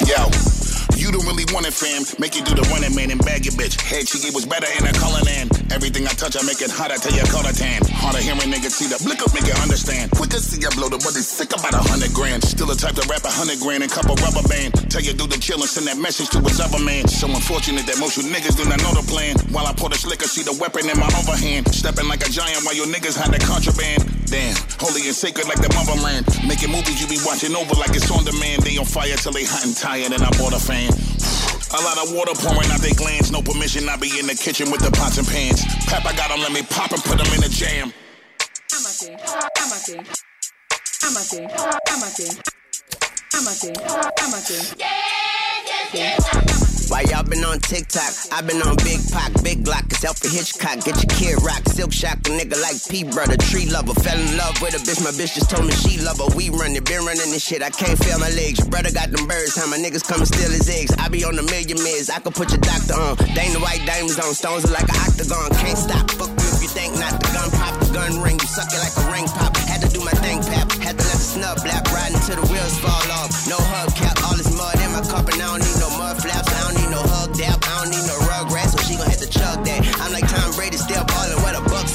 Yo. 0.07 0.52
You 1.03 1.11
don't 1.11 1.27
really 1.27 1.43
want 1.51 1.67
it, 1.67 1.75
fam. 1.75 2.07
Make 2.15 2.31
you 2.31 2.47
do 2.47 2.55
the 2.55 2.63
running 2.71 2.95
man 2.95 3.11
and 3.11 3.19
bag 3.27 3.43
your 3.43 3.51
bitch. 3.59 3.75
Head 3.75 4.07
cheeky 4.07 4.31
was 4.31 4.47
better 4.47 4.71
in 4.71 4.87
a 4.87 4.93
color 4.95 5.19
than. 5.27 5.51
Everything 5.67 6.07
I 6.07 6.15
touch, 6.15 6.39
I 6.39 6.47
make 6.47 6.63
it 6.63 6.71
hotter 6.71 6.95
till 6.95 7.11
you 7.11 7.27
color 7.27 7.51
tan. 7.51 7.83
Harder 7.91 8.23
hearing 8.23 8.47
niggas 8.47 8.79
see 8.79 8.87
the 8.87 8.95
blick 9.03 9.19
up, 9.19 9.35
make 9.35 9.43
it 9.43 9.59
understand. 9.59 10.15
Quicker 10.15 10.39
see 10.39 10.63
you 10.63 10.71
blow 10.79 10.87
the 10.87 11.03
money 11.03 11.19
sick 11.19 11.51
about 11.51 11.75
a 11.75 11.83
hundred 11.83 12.15
grand. 12.15 12.47
Still 12.47 12.71
the 12.71 12.79
type 12.79 12.95
to 12.95 13.03
rap 13.11 13.27
a 13.27 13.33
hundred 13.35 13.59
grand 13.59 13.83
and 13.83 13.91
couple 13.91 14.15
rubber 14.23 14.47
band. 14.47 14.79
Tell 14.87 15.03
you 15.03 15.11
do 15.11 15.27
the 15.27 15.35
chill 15.35 15.59
and 15.59 15.67
send 15.67 15.91
that 15.91 15.99
message 15.99 16.31
to 16.31 16.39
his 16.39 16.63
other 16.63 16.79
man. 16.79 17.03
So 17.11 17.27
unfortunate 17.27 17.83
that 17.83 17.99
most 17.99 18.15
you 18.15 18.23
niggas 18.23 18.55
do 18.55 18.63
not 18.63 18.79
know 18.79 18.95
the 18.95 19.03
plan. 19.03 19.35
While 19.51 19.67
I 19.67 19.75
pour 19.75 19.91
the 19.91 19.99
slicker, 19.99 20.31
see 20.31 20.47
the 20.47 20.55
weapon 20.55 20.87
in 20.87 20.95
my 20.95 21.11
overhand. 21.19 21.67
Stepping 21.75 22.07
like 22.07 22.23
a 22.23 22.31
giant 22.31 22.63
while 22.63 22.79
you 22.79 22.87
niggas 22.87 23.19
hide 23.19 23.35
the 23.35 23.43
contraband. 23.43 24.07
Damn, 24.27 24.55
holy 24.79 25.05
and 25.05 25.15
sacred 25.15 25.47
like 25.47 25.61
the 25.61 25.69
motherland. 25.73 26.25
Making 26.47 26.71
movies 26.71 27.01
you 27.01 27.07
be 27.07 27.19
watching 27.25 27.55
over 27.55 27.75
like 27.75 27.95
it's 27.95 28.09
on 28.09 28.23
demand. 28.23 28.63
They 28.63 28.77
on 28.77 28.85
fire 28.85 29.15
till 29.17 29.31
they 29.31 29.45
hot 29.45 29.65
and 29.65 29.75
tired 29.75 30.11
and 30.11 30.23
I 30.23 30.29
bought 30.37 30.53
a 30.53 30.61
fan. 30.61 30.89
A 31.73 31.81
lot 31.81 31.97
of 31.97 32.13
water 32.13 32.33
pouring 32.37 32.69
out 32.69 32.81
their 32.81 32.93
glands. 32.93 33.31
No 33.31 33.41
permission, 33.41 33.89
I 33.89 33.97
be 33.97 34.19
in 34.19 34.27
the 34.27 34.35
kitchen 34.35 34.69
with 34.71 34.81
the 34.81 34.91
pots 34.91 35.17
and 35.17 35.27
pans. 35.27 35.65
Papa 35.85 36.15
got 36.15 36.29
them, 36.29 36.39
let 36.39 36.51
me 36.51 36.61
pop 36.63 36.91
and 36.91 37.01
put 37.03 37.17
them 37.17 37.27
in 37.33 37.41
the 37.41 37.49
jam. 37.49 37.91
I'm 38.73 38.85
a 38.85 38.93
thing. 38.93 39.17
I'm 39.17 39.71
a 39.71 39.79
thing. 39.81 40.05
I'm 41.03 41.15
a 41.15 41.23
thing. 41.25 41.49
I'm 41.49 42.03
a 42.03 42.09
thing. 42.09 42.33
I'm 43.33 43.47
a 43.47 43.53
thing. 43.53 43.75
I'm 44.19 44.33
a 44.33 44.41
thing. 46.51 46.72
Why 46.89 47.01
y'all 47.07 47.23
been 47.23 47.43
on 47.43 47.59
TikTok? 47.59 48.11
i 48.31 48.41
been 48.41 48.61
on 48.61 48.75
Big 48.83 48.99
Pac, 49.11 49.31
Big 49.43 49.63
Glock, 49.63 49.85
it's 49.87 50.03
Alfred 50.03 50.31
Hitchcock. 50.31 50.83
Get 50.83 50.97
your 50.99 51.11
kid 51.15 51.35
rock, 51.43 51.63
Silk 51.69 51.93
Shock, 51.93 52.25
a 52.27 52.31
nigga 52.35 52.59
like 52.59 52.75
P 52.89 53.03
brother, 53.03 53.37
tree 53.37 53.69
lover. 53.69 53.93
Fell 53.93 54.19
in 54.19 54.37
love 54.37 54.59
with 54.61 54.75
a 54.75 54.81
bitch, 54.83 54.99
my 55.03 55.11
bitch 55.15 55.35
just 55.35 55.49
told 55.49 55.65
me 55.65 55.73
she 55.73 56.01
love 56.03 56.19
her. 56.19 56.29
We 56.35 56.49
run 56.49 56.75
it, 56.75 56.85
been 56.85 57.05
running 57.05 57.31
this 57.31 57.43
shit, 57.43 57.63
I 57.63 57.69
can't 57.69 57.97
feel 57.97 58.19
my 58.19 58.29
legs. 58.35 58.59
Your 58.59 58.69
brother 58.69 58.91
got 58.91 59.09
them 59.11 59.27
birds, 59.27 59.55
how 59.55 59.67
my 59.67 59.77
niggas 59.77 60.03
come 60.03 60.19
and 60.19 60.27
steal 60.27 60.51
his 60.51 60.67
eggs. 60.69 60.91
I 60.99 61.07
be 61.07 61.23
on 61.23 61.39
a 61.39 61.45
million 61.47 61.79
mids, 61.79 62.09
I 62.09 62.19
could 62.19 62.35
put 62.35 62.51
your 62.51 62.59
doctor 62.59 62.99
on. 62.99 63.15
Dang 63.31 63.53
the 63.53 63.63
white 63.63 63.81
diamonds 63.87 64.19
on, 64.19 64.33
stones 64.35 64.67
are 64.67 64.73
like 64.75 64.89
an 64.91 64.99
octagon. 65.07 65.55
Can't 65.55 65.79
stop, 65.79 66.11
fuck 66.11 66.29
you 66.29 66.49
if 66.51 66.61
you 66.61 66.69
think 66.69 66.99
not. 66.99 67.15
The 67.23 67.31
gun 67.31 67.49
pop, 67.55 67.73
the 67.79 67.89
gun 67.95 68.19
ring, 68.19 68.37
you 68.37 68.49
suck 68.49 68.67
it 68.67 68.81
like 68.83 68.95
a 68.99 69.05
ring 69.07 69.27
pop. 69.31 69.55
Had 69.71 69.81
to 69.81 69.89
do 69.89 70.03
my 70.03 70.13
thing, 70.19 70.43
pap. 70.43 70.67
Had 70.83 70.99
to 70.99 71.03
let 71.07 71.17
the 71.17 71.27
snub 71.31 71.57
blap, 71.63 71.87
riding 71.95 72.19
till 72.27 72.37
the 72.37 72.47
wheels 72.51 72.75
fall 72.83 73.07
off. 73.23 73.31
No 73.47 73.57
hubcap, 73.71 74.19
all 74.27 74.35
this 74.35 74.51
mud 74.51 74.75
in 74.83 74.91
my 74.91 75.01
cup, 75.07 75.25
and 75.31 75.39
I 75.39 75.47
don't 75.47 75.62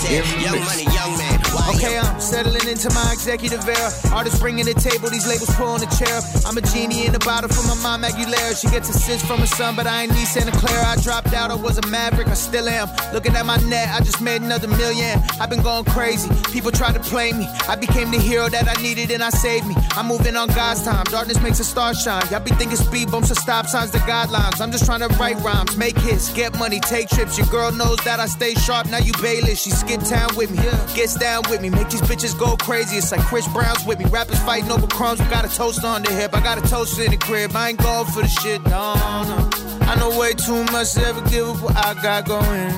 Young 0.09 0.61
money, 0.65 0.85
young 0.85 1.19
man. 1.19 1.39
Why 1.53 1.75
Okay, 1.77 1.99
I'm 1.99 2.19
settling 2.19 2.58
into 2.69 2.93
my 2.95 3.11
executive 3.13 3.67
era. 3.67 3.91
Artists 4.13 4.39
bringing 4.39 4.67
the 4.67 4.75
table, 4.75 5.09
these 5.11 5.27
labels 5.27 5.51
pulling 5.57 5.81
the 5.81 5.91
chair. 5.97 6.21
I'm 6.47 6.57
a 6.57 6.63
genie 6.63 7.07
in 7.07 7.15
a 7.15 7.19
bottle 7.19 7.49
for 7.49 7.67
my 7.67 7.75
mom 7.83 8.03
Aguilera. 8.03 8.55
She 8.61 8.69
gets 8.69 8.89
assists 8.89 9.27
from 9.27 9.41
her 9.41 9.47
son, 9.47 9.75
but 9.75 9.87
I 9.87 10.03
ain't 10.03 10.13
need 10.13 10.27
Santa 10.27 10.53
Clara. 10.53 10.87
I 10.87 10.97
dropped 11.01 11.33
out, 11.35 11.51
I 11.51 11.55
was 11.55 11.79
a 11.79 11.87
maverick, 11.87 12.29
I 12.29 12.35
still 12.35 12.69
am. 12.69 12.89
Looking 13.13 13.35
at 13.35 13.47
my 13.47 13.57
net, 13.69 13.89
I 13.89 14.01
just 14.01 14.21
made 14.21 14.43
another 14.43 14.69
million. 14.69 15.21
I've 15.41 15.51
been 15.51 15.63
going 15.63 15.85
crazy. 15.85 16.29
People 16.53 16.71
tried 16.71 16.95
to 16.95 17.01
play 17.01 17.33
me. 17.33 17.47
I 17.69 17.77
became 17.77 18.11
the 18.11 18.19
hero 18.19 18.49
that 18.49 18.69
I 18.69 18.81
needed 18.83 19.11
and 19.11 19.23
I 19.23 19.31
saved 19.31 19.67
me. 19.67 19.75
I'm 19.93 20.07
moving 20.07 20.37
on 20.37 20.49
God's 20.49 20.83
time. 20.83 21.05
Darkness 21.05 21.41
makes 21.43 21.61
a 21.61 21.65
star 21.65 21.95
shine. 21.95 22.23
Y'all 22.31 22.41
be 22.41 22.51
thinking 22.53 22.77
speed 22.77 23.11
bumps 23.11 23.31
are 23.31 23.41
stop 23.41 23.67
signs, 23.67 23.91
the 23.91 23.99
guidelines. 23.99 24.61
I'm 24.61 24.71
just 24.71 24.85
trying 24.85 25.01
to 25.01 25.09
write 25.17 25.37
rhymes, 25.41 25.77
make 25.77 25.97
hits, 25.99 26.33
get 26.33 26.59
money, 26.59 26.81
take 26.81 27.09
trips. 27.09 27.39
Your 27.39 27.47
girl 27.49 27.73
knows 27.73 27.99
that 28.05 28.21
I 28.21 28.27
stay 28.27 28.55
sharp. 28.55 28.91
Now 28.91 28.99
you 28.99 29.13
Bayless. 29.23 29.61
She 29.63 29.71
skip 29.71 30.01
town 30.03 30.37
with 30.37 30.51
me, 30.51 30.59
gets 30.95 31.15
down 31.17 31.43
with 31.51 31.61
me, 31.61 31.71
make 31.71 31.89
these 31.91 32.03
bitches 32.03 32.39
go 32.39 32.57
crazy. 32.59 32.97
It's 32.97 33.11
like 33.13 33.21
Chris 33.23 33.49
Brown's 33.49 33.85
with 33.87 33.99
me. 33.99 34.05
Rappers 34.07 34.39
fighting 34.41 34.71
over 34.71 34.87
crumbs. 34.87 35.21
We 35.21 35.27
got 35.27 35.45
a 35.45 35.49
toast 35.49 35.85
on 35.85 36.03
the 36.03 36.13
hip. 36.13 36.35
I 36.35 36.41
got 36.41 36.59
a 36.59 36.69
toast 36.69 36.99
in 36.99 37.11
the 37.11 37.17
crib. 37.17 37.55
I 37.55 37.71
ain't 37.71 37.79
going 37.79 38.07
for 38.07 38.23
the 38.23 38.29
shit. 38.29 38.63
No, 38.65 38.95
no. 39.25 39.51
I 39.83 39.97
know 39.99 40.19
way 40.19 40.35
too 40.35 40.65
much 40.65 40.93
to 40.95 41.07
ever 41.07 41.21
give 41.29 41.49
up 41.49 41.63
what 41.63 41.77
I 41.77 41.95
got 42.03 42.27
going. 42.27 42.73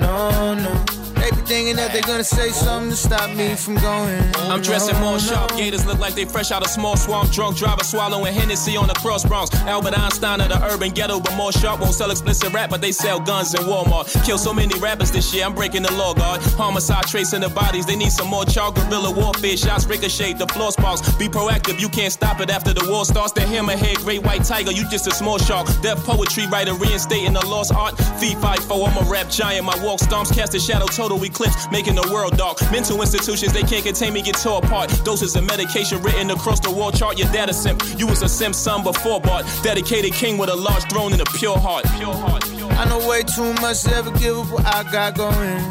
No, 0.00 0.54
no. 0.54 1.01
Be 1.30 1.40
thinking 1.42 1.76
that 1.76 1.92
they're 1.92 2.02
gonna 2.02 2.24
say 2.24 2.50
something 2.50 2.90
to 2.90 2.96
stop 2.96 3.30
me 3.30 3.54
from 3.54 3.76
going. 3.76 4.22
I'm 4.50 4.60
dressing 4.62 4.98
more 5.00 5.18
sharp. 5.18 5.56
Gators 5.56 5.86
look 5.86 5.98
like 5.98 6.14
they 6.14 6.24
fresh 6.24 6.50
out 6.50 6.62
of 6.62 6.68
small 6.68 6.96
swamp. 6.96 7.30
Drunk 7.30 7.56
driver 7.56 7.84
swallowing 7.84 8.32
Hennessy 8.32 8.76
on 8.76 8.88
the 8.88 8.94
cross 8.94 9.24
Bronx. 9.24 9.54
Albert 9.66 9.98
Einstein 9.98 10.40
of 10.40 10.48
the 10.48 10.62
urban 10.64 10.90
ghetto, 10.90 11.20
but 11.20 11.34
more 11.34 11.52
sharp. 11.52 11.80
Won't 11.80 11.94
sell 11.94 12.10
explicit 12.10 12.52
rap, 12.52 12.70
but 12.70 12.80
they 12.80 12.92
sell 12.92 13.20
guns 13.20 13.54
in 13.54 13.62
Walmart. 13.62 14.06
Kill 14.24 14.38
so 14.38 14.52
many 14.52 14.78
rappers 14.80 15.10
this 15.10 15.32
year, 15.34 15.44
I'm 15.44 15.54
breaking 15.54 15.82
the 15.82 15.92
law, 15.92 16.14
guard. 16.14 16.40
Homicide 16.58 17.06
tracing 17.06 17.40
the 17.40 17.48
bodies, 17.48 17.86
they 17.86 17.96
need 17.96 18.12
some 18.12 18.28
more 18.28 18.44
chalk. 18.44 18.74
Guerrilla 18.74 19.10
warfare, 19.10 19.56
shots 19.56 19.86
ricochet, 19.86 20.34
the 20.34 20.46
floor 20.48 20.72
sparks. 20.72 21.00
Be 21.16 21.28
proactive, 21.28 21.80
you 21.80 21.88
can't 21.88 22.12
stop 22.12 22.40
it 22.40 22.50
after 22.50 22.72
the 22.72 22.84
war 22.90 23.04
starts. 23.04 23.32
The 23.32 23.42
hammerhead, 23.42 23.96
great 24.04 24.24
white 24.24 24.44
tiger, 24.44 24.72
you 24.72 24.88
just 24.90 25.06
a 25.06 25.14
small 25.14 25.38
shark. 25.38 25.66
Deaf 25.82 25.98
poetry 26.04 26.46
writer, 26.48 26.74
reinstating 26.74 27.34
the 27.34 27.46
lost 27.46 27.72
art. 27.74 27.96
Feet 28.18 28.38
fight 28.38 28.60
for, 28.60 28.88
I'm 28.88 28.96
a 29.06 29.08
rap 29.10 29.30
giant. 29.30 29.64
My 29.64 29.76
walk 29.84 30.00
stomps, 30.00 30.34
cast 30.34 30.54
a 30.54 30.60
shadow, 30.60 30.86
total 30.86 31.11
eclipse, 31.22 31.68
making 31.70 31.94
the 31.94 32.08
world 32.12 32.36
dark. 32.36 32.60
Mental 32.70 33.00
institutions, 33.00 33.52
they 33.52 33.62
can't 33.62 33.84
contain 33.84 34.12
me, 34.12 34.22
get 34.22 34.36
tore 34.36 34.58
apart. 34.58 34.90
Doses 35.04 35.34
of 35.36 35.44
medication 35.44 36.00
written 36.02 36.30
across 36.30 36.60
the 36.60 36.70
wall 36.70 36.92
chart. 36.92 37.18
Your 37.18 37.30
dad 37.32 37.50
a 37.50 37.54
simp, 37.54 37.82
you 37.98 38.06
was 38.06 38.22
a 38.22 38.28
simp 38.28 38.54
son 38.54 38.82
before 38.82 39.20
Bart. 39.20 39.44
Dedicated 39.62 40.12
king 40.12 40.38
with 40.38 40.50
a 40.50 40.56
large 40.56 40.84
throne 40.90 41.12
and 41.12 41.20
a 41.20 41.26
pure 41.38 41.58
heart. 41.58 41.84
Pure 41.98 42.14
heart. 42.14 42.44
I 42.78 42.84
know 42.88 43.06
way 43.08 43.22
too 43.22 43.52
much 43.54 43.82
to 43.82 43.94
ever 43.94 44.10
give 44.18 44.36
up 44.38 44.50
what 44.50 44.66
I 44.66 44.82
got 44.90 45.16
going. 45.16 45.62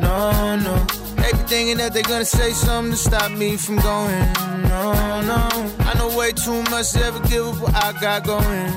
No, 0.00 0.56
no. 0.56 0.86
They 1.16 1.32
be 1.32 1.38
thinking 1.48 1.76
that 1.78 1.92
they're 1.92 2.02
gonna 2.02 2.24
say 2.24 2.52
something 2.52 2.92
to 2.92 2.96
stop 2.96 3.30
me 3.32 3.56
from 3.56 3.76
going. 3.76 4.32
No, 4.68 4.92
no. 5.22 5.48
I 5.80 5.94
know 5.96 6.16
way 6.16 6.32
too 6.32 6.62
much 6.70 6.92
to 6.92 7.04
ever 7.04 7.20
give 7.28 7.46
up 7.46 7.60
what 7.60 7.74
I 7.74 7.92
got 8.00 8.24
going. 8.24 8.70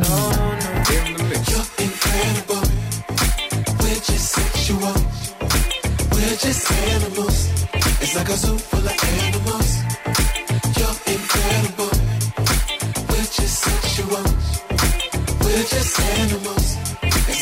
No, 0.00 0.30
no. 0.32 0.74
You're 0.90 1.64
incredible. 1.78 2.73
We're 3.84 3.94
just 3.96 4.32
sexual. 4.32 4.94
We're 6.12 6.36
just 6.36 6.72
animals. 6.72 7.50
It's 8.00 8.16
like 8.16 8.28
a 8.30 8.36
zoo 8.36 8.56
full 8.56 8.80
of 8.80 8.98
animals. 9.26 9.70
You're 10.78 10.96
incredible. 11.12 11.92
We're 13.10 13.30
just 13.38 13.56
sexual. 13.68 14.24
We're 15.42 15.66
just 15.68 16.00
animals. 16.00 16.93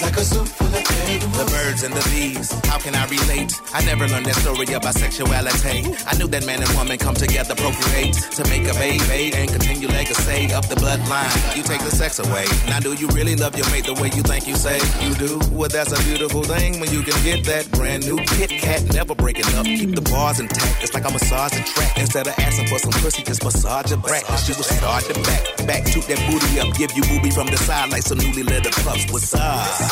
Like 0.03 0.17
a 0.17 0.25
zoo 0.25 0.45
full 0.45 0.67
of. 0.67 0.93
The 1.13 1.45
birds 1.45 1.83
and 1.83 1.93
the 1.93 2.01
bees. 2.09 2.49
How 2.65 2.79
can 2.79 2.95
I 2.95 3.05
relate? 3.05 3.53
I 3.75 3.85
never 3.85 4.09
learned 4.09 4.25
that 4.27 4.37
story 4.37 4.65
about 4.73 4.95
sexuality. 4.95 5.85
I 6.09 6.17
knew 6.17 6.27
that 6.29 6.47
man 6.47 6.63
and 6.63 6.73
woman 6.73 6.97
come 6.97 7.15
together, 7.15 7.55
procreate 7.55 8.15
to 8.41 8.43
make 8.49 8.65
a 8.65 8.73
baby 8.81 9.35
and 9.37 9.51
continue 9.51 9.89
legacy 9.89 10.55
of 10.55 10.65
the 10.71 10.77
bloodline. 10.77 11.29
You 11.57 11.63
take 11.63 11.85
the 11.85 11.91
sex 11.91 12.19
away. 12.19 12.47
Now, 12.67 12.81
do 12.81 12.95
you 12.95 13.09
really 13.09 13.37
love 13.37 13.57
your 13.59 13.69
mate 13.71 13.85
the 13.85 13.93
way 13.95 14.09
you 14.17 14.23
think 14.25 14.49
you 14.49 14.57
say 14.57 14.81
you 15.05 15.13
do? 15.21 15.37
Well, 15.53 15.69
that's 15.69 15.93
a 15.93 16.01
beautiful 16.09 16.45
thing 16.45 16.81
when 16.81 16.91
you 16.91 17.03
can 17.03 17.19
get 17.25 17.45
that 17.45 17.71
brand 17.73 18.07
new 18.07 18.17
Kit 18.25 18.49
Kat, 18.49 18.83
never 18.95 19.15
breaking 19.15 19.53
up. 19.53 19.67
Keep 19.67 19.95
the 19.95 20.03
bars 20.09 20.41
intact. 20.41 20.83
It's 20.83 20.95
like 20.95 21.05
I'm 21.05 21.13
massaging 21.13 21.65
track. 21.65 21.99
Instead 21.99 22.27
of 22.27 22.35
asking 22.39 22.69
for 22.69 22.79
some 22.79 22.93
pussy, 23.05 23.23
just 23.23 23.45
massage 23.45 23.91
your 23.91 24.01
back. 24.01 24.25
She 24.41 24.57
will 24.57 24.65
start 24.65 25.05
to 25.13 25.15
back, 25.29 25.43
back, 25.69 25.85
toot 25.93 26.09
that 26.09 26.21
booty 26.25 26.57
up, 26.57 26.73
give 26.81 26.93
you 26.97 27.05
booby 27.05 27.31
from 27.31 27.49
the 27.49 27.59
side 27.59 27.91
like 27.91 28.03
some 28.03 28.17
newly 28.17 28.45
leather 28.45 28.73
pups. 28.81 29.13
What's 29.13 29.35
up? 29.35 29.92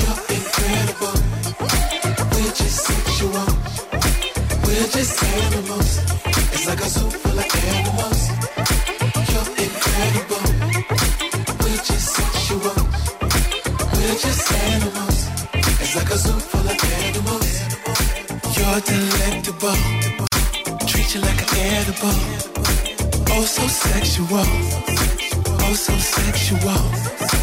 You're 0.00 0.20
incredible. 0.36 1.16
We're 2.32 2.54
just 2.60 2.78
sexual. 2.90 3.48
We're 4.64 4.88
just 4.96 5.14
animals. 5.22 5.90
It's 6.54 6.66
like 6.66 6.80
a 6.80 6.88
zoo 6.88 7.10
full 7.10 7.38
of 7.38 7.50
animals. 7.76 8.20
You're 9.30 9.50
incredible. 9.64 10.44
We're 11.60 11.82
just 11.90 12.06
sexual. 12.18 12.78
We're 13.94 14.18
just 14.26 14.52
animals. 14.52 15.18
It's 15.82 15.94
like 15.96 16.10
a 16.10 16.18
zoo 16.18 16.38
full 16.50 16.68
of 16.72 16.78
animals. 17.06 17.50
You're 18.56 18.80
delectable. 18.92 19.80
Treat 20.86 21.14
you 21.14 21.20
like 21.22 21.40
an 21.42 21.58
edible. 21.78 22.18
Oh, 23.32 23.44
so 23.44 23.66
sexual. 23.68 24.46
Oh, 25.62 25.74
so 25.74 25.94
sexual. 25.98 27.39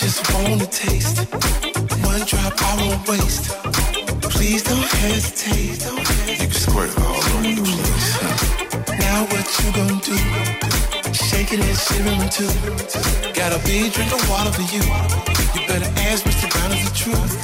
Just 0.00 0.32
wanna 0.32 0.64
taste. 0.64 1.28
One 2.08 2.22
drop 2.24 2.54
I 2.56 2.72
won't 2.80 3.06
waste. 3.06 3.50
Please 4.32 4.62
don't 4.62 4.90
hesitate. 5.04 5.84
You 6.26 6.36
can 6.38 6.50
squirt 6.52 6.90
all 6.98 7.16
over 7.16 7.42
the 7.42 7.52
mm. 7.52 7.68
place. 7.68 8.08
Now 8.98 9.26
what 9.28 9.44
you 9.60 9.68
gonna 9.76 10.00
do? 10.00 10.16
Shaking 11.12 11.60
and 11.60 11.76
shivering 11.76 12.28
too. 12.32 12.48
Got 13.34 13.52
a 13.52 13.60
big 13.68 13.92
drink 13.92 14.10
of 14.10 14.24
water 14.30 14.52
for 14.56 14.64
you. 14.72 14.80
You 15.52 15.68
better 15.68 15.92
ask 16.08 16.24
Mr. 16.24 16.48
Brown 16.48 16.72
is 16.72 16.82
the 16.88 16.94
truth. 16.96 17.34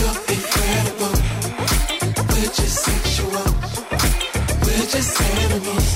You're 0.00 0.18
incredible. 0.36 1.14
We're 2.32 2.52
just 2.60 2.76
sexual. 2.88 3.44
We're 4.64 4.88
just 4.88 5.20
animals. 5.20 5.88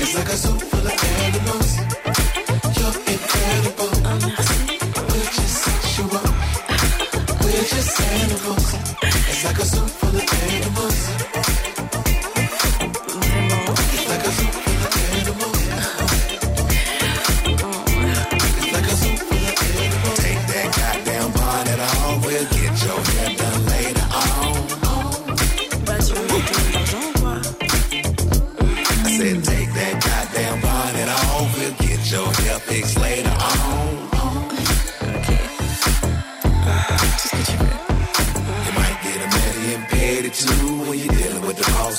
It's 0.00 0.14
like 0.14 0.28
a 0.28 0.36
zoo 0.36 0.56
full 0.70 0.86
of 0.86 1.04
animals. 1.24 1.67
A 9.60 9.64
zoo 9.64 9.97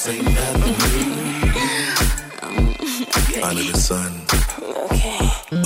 Ain't 0.09 0.23
nothing 0.23 0.75
new. 3.35 3.43
Under 3.43 3.61
the 3.61 3.77
sun. 3.77 4.11
Ooh. 5.53 5.58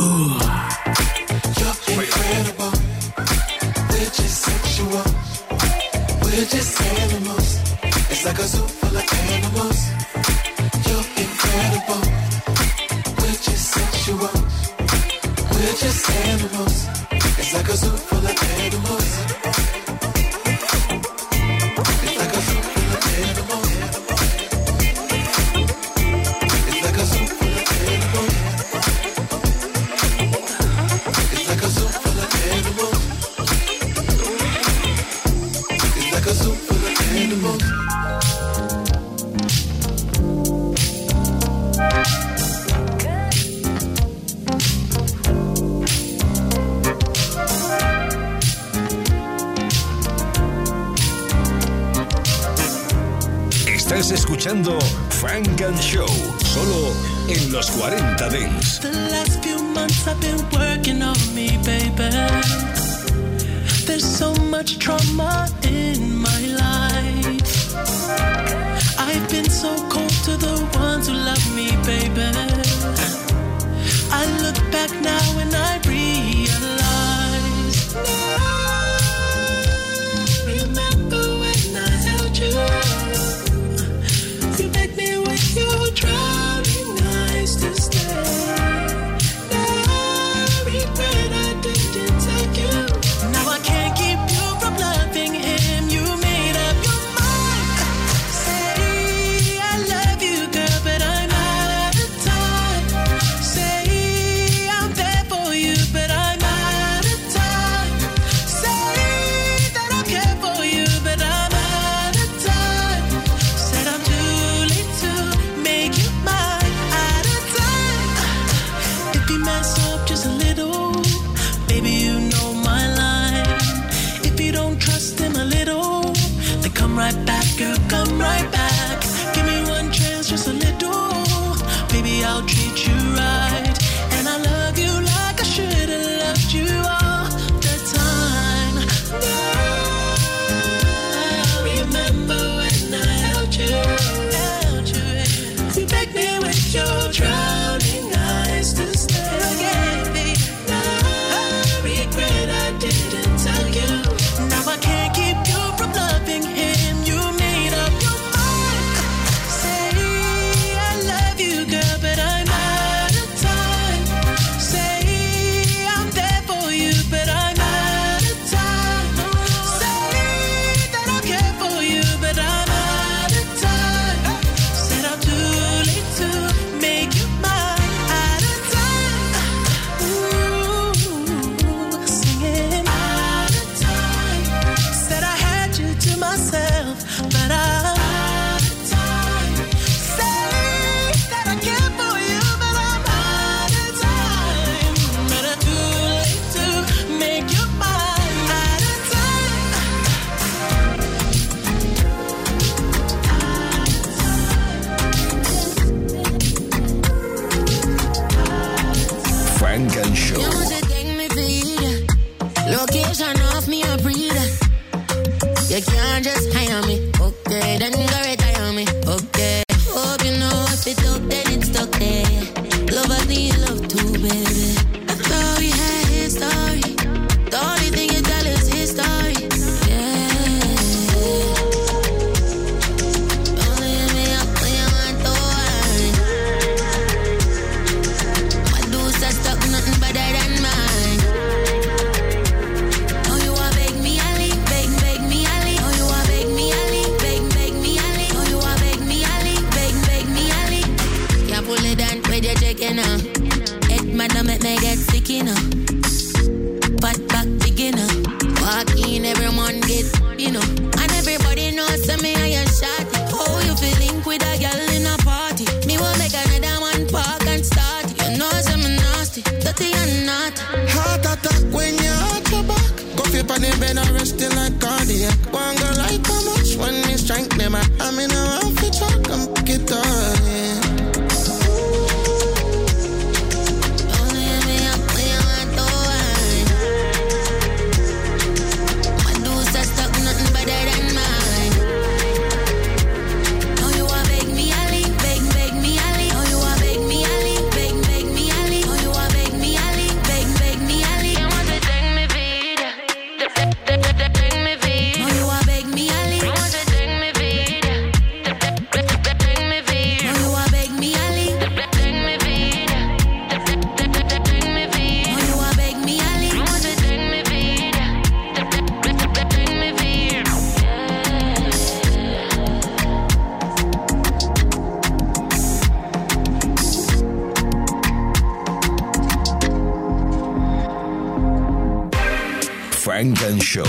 Funk 333.03 333.41
and 333.41 333.61
Show 333.61 333.83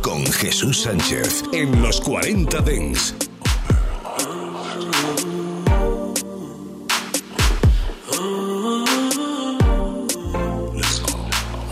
con 0.00 0.24
Jesús 0.26 0.82
Sánchez 0.82 1.42
en 1.52 1.82
los 1.82 2.00
40 2.02 2.60
Dance. 2.60 3.14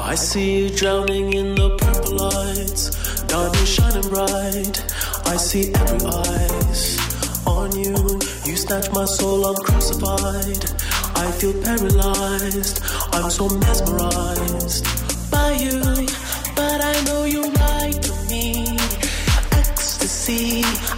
I 0.00 0.14
see 0.16 0.64
you 0.64 0.70
drowning 0.70 1.34
in 1.34 1.54
the 1.54 1.76
purple 1.78 2.16
lights. 2.16 2.90
God, 3.26 3.54
you're 3.54 3.66
shining 3.66 4.08
bright. 4.10 4.82
I 5.24 5.36
see 5.36 5.72
every 5.72 6.04
eyes 6.04 6.98
on 7.46 7.78
you. 7.78 7.94
You 8.44 8.56
snatch 8.56 8.90
my 8.90 9.04
soul, 9.04 9.46
I'm 9.46 9.54
crucified. 9.62 10.64
I 11.14 11.30
feel 11.38 11.54
paralyzed. 11.62 12.82
I'm 13.12 13.30
so 13.30 13.48
mesmerized 13.48 14.84
by 15.30 15.52
you. 15.52 15.97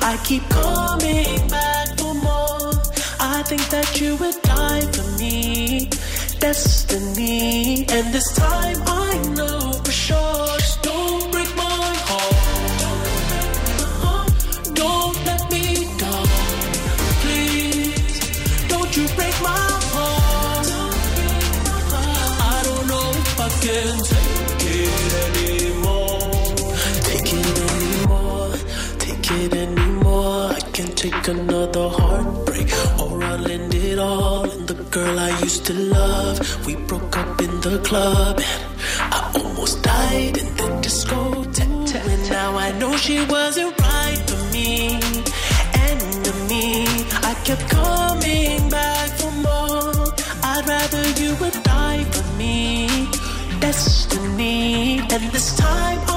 I 0.02 0.16
keep 0.24 0.48
coming 0.48 1.48
back 1.48 1.98
for 1.98 2.14
more. 2.14 2.72
I 3.20 3.42
think 3.44 3.68
that 3.68 4.00
you 4.00 4.16
would 4.16 4.40
die 4.42 4.80
for 4.92 5.06
me. 5.18 5.90
Destiny. 6.38 7.86
And 7.88 8.12
this 8.14 8.34
time 8.34 8.78
I 8.86 9.18
know 9.36 9.72
for 9.84 9.92
sure. 9.92 10.29
take 31.00 31.28
another 31.28 31.88
heartbreak, 31.88 32.68
or 33.00 33.24
I'll 33.24 33.50
end 33.50 33.74
it 33.74 33.98
all. 33.98 34.44
in 34.50 34.66
the 34.66 34.74
girl 34.90 35.18
I 35.18 35.30
used 35.40 35.64
to 35.68 35.72
love, 35.72 36.66
we 36.66 36.76
broke 36.76 37.16
up 37.16 37.40
in 37.40 37.52
the 37.62 37.78
club, 37.78 38.38
and 38.38 39.14
I 39.18 39.32
almost 39.34 39.82
died 39.82 40.36
in 40.36 40.48
the 40.56 40.68
disco. 40.82 41.20
And 42.08 42.22
now 42.28 42.54
I 42.54 42.72
know 42.78 42.94
she 42.98 43.24
wasn't 43.24 43.72
right 43.80 44.20
for 44.28 44.42
me, 44.52 45.00
enemy. 45.90 46.84
I 47.30 47.32
kept 47.46 47.64
coming 47.70 48.68
back 48.68 49.08
for 49.20 49.32
more. 49.48 50.04
I'd 50.52 50.64
rather 50.68 51.04
you 51.20 51.34
would 51.40 51.56
die 51.62 52.04
for 52.14 52.26
me, 52.36 53.08
destiny. 53.58 54.98
And 55.14 55.24
this 55.32 55.56
time. 55.56 56.09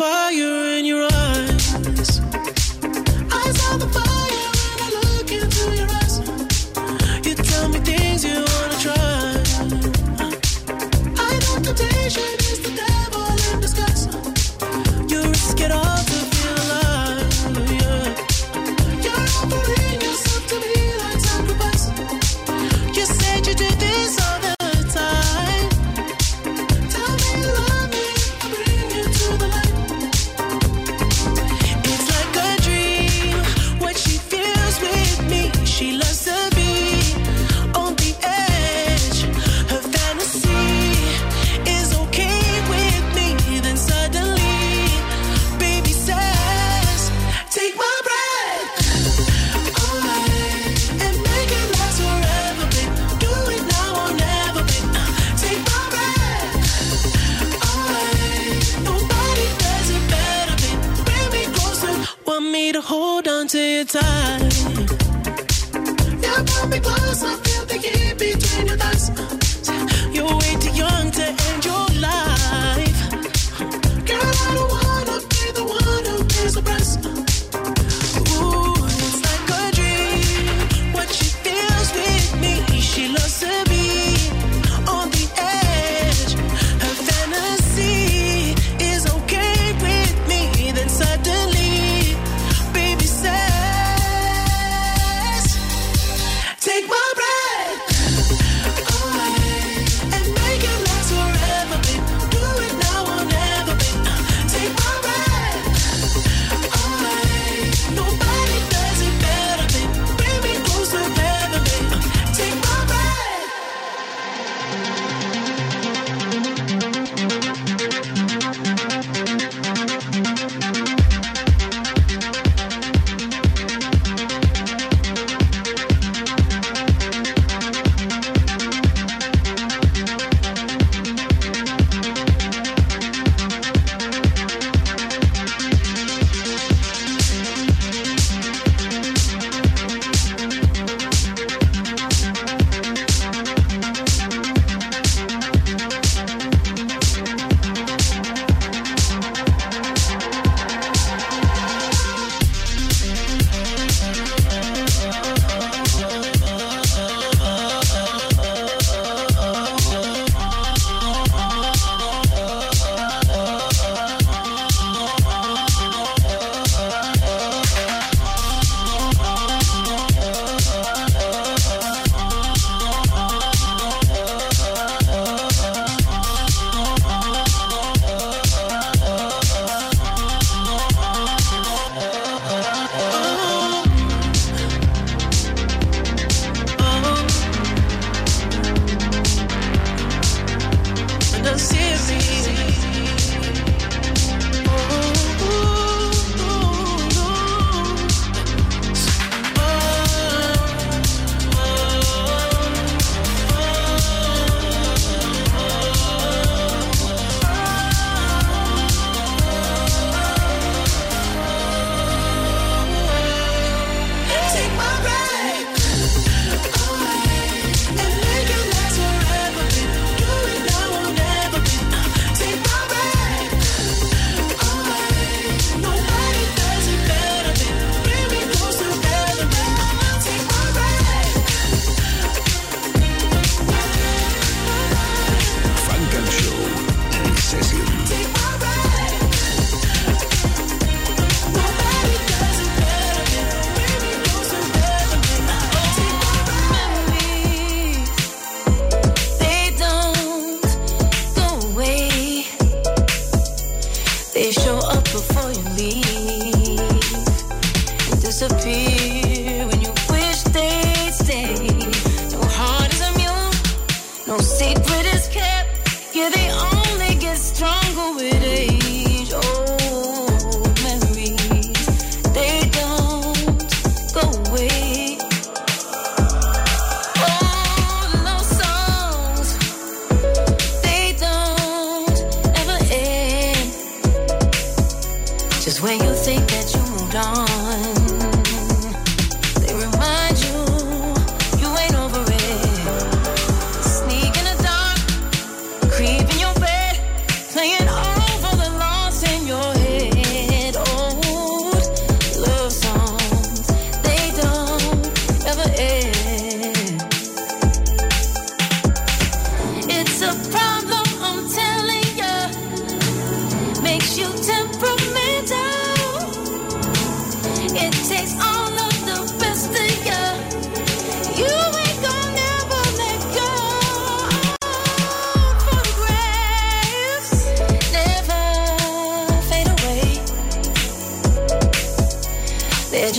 Fire 0.00 0.69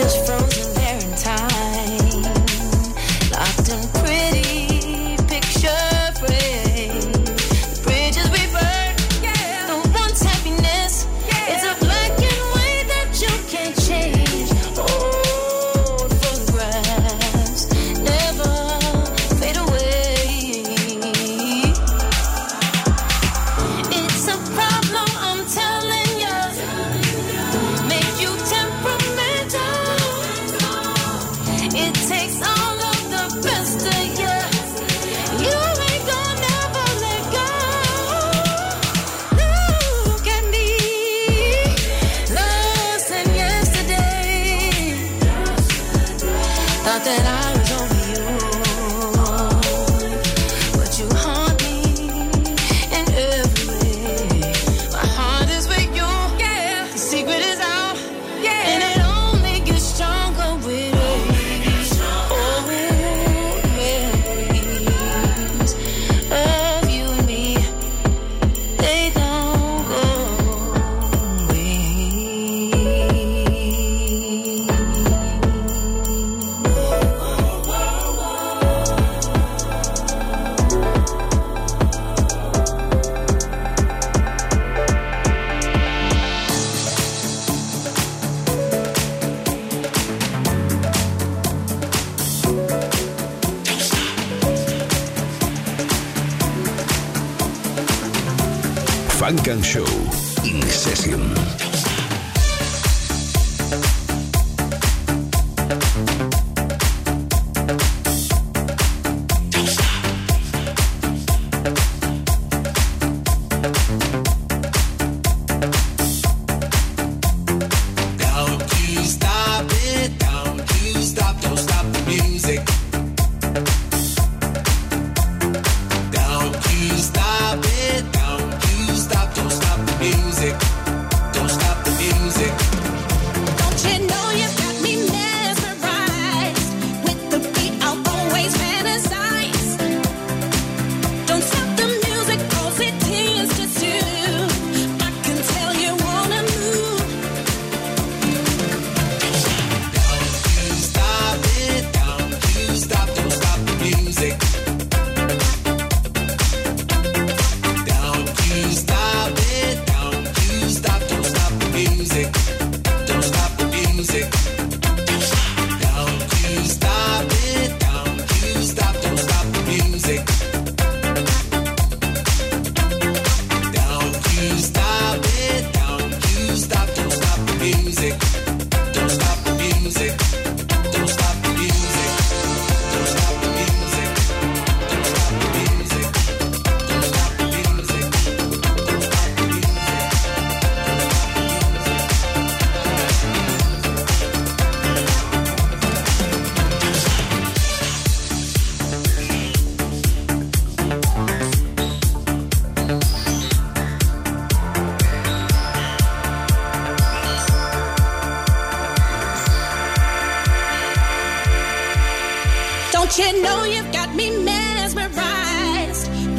just 0.02 0.31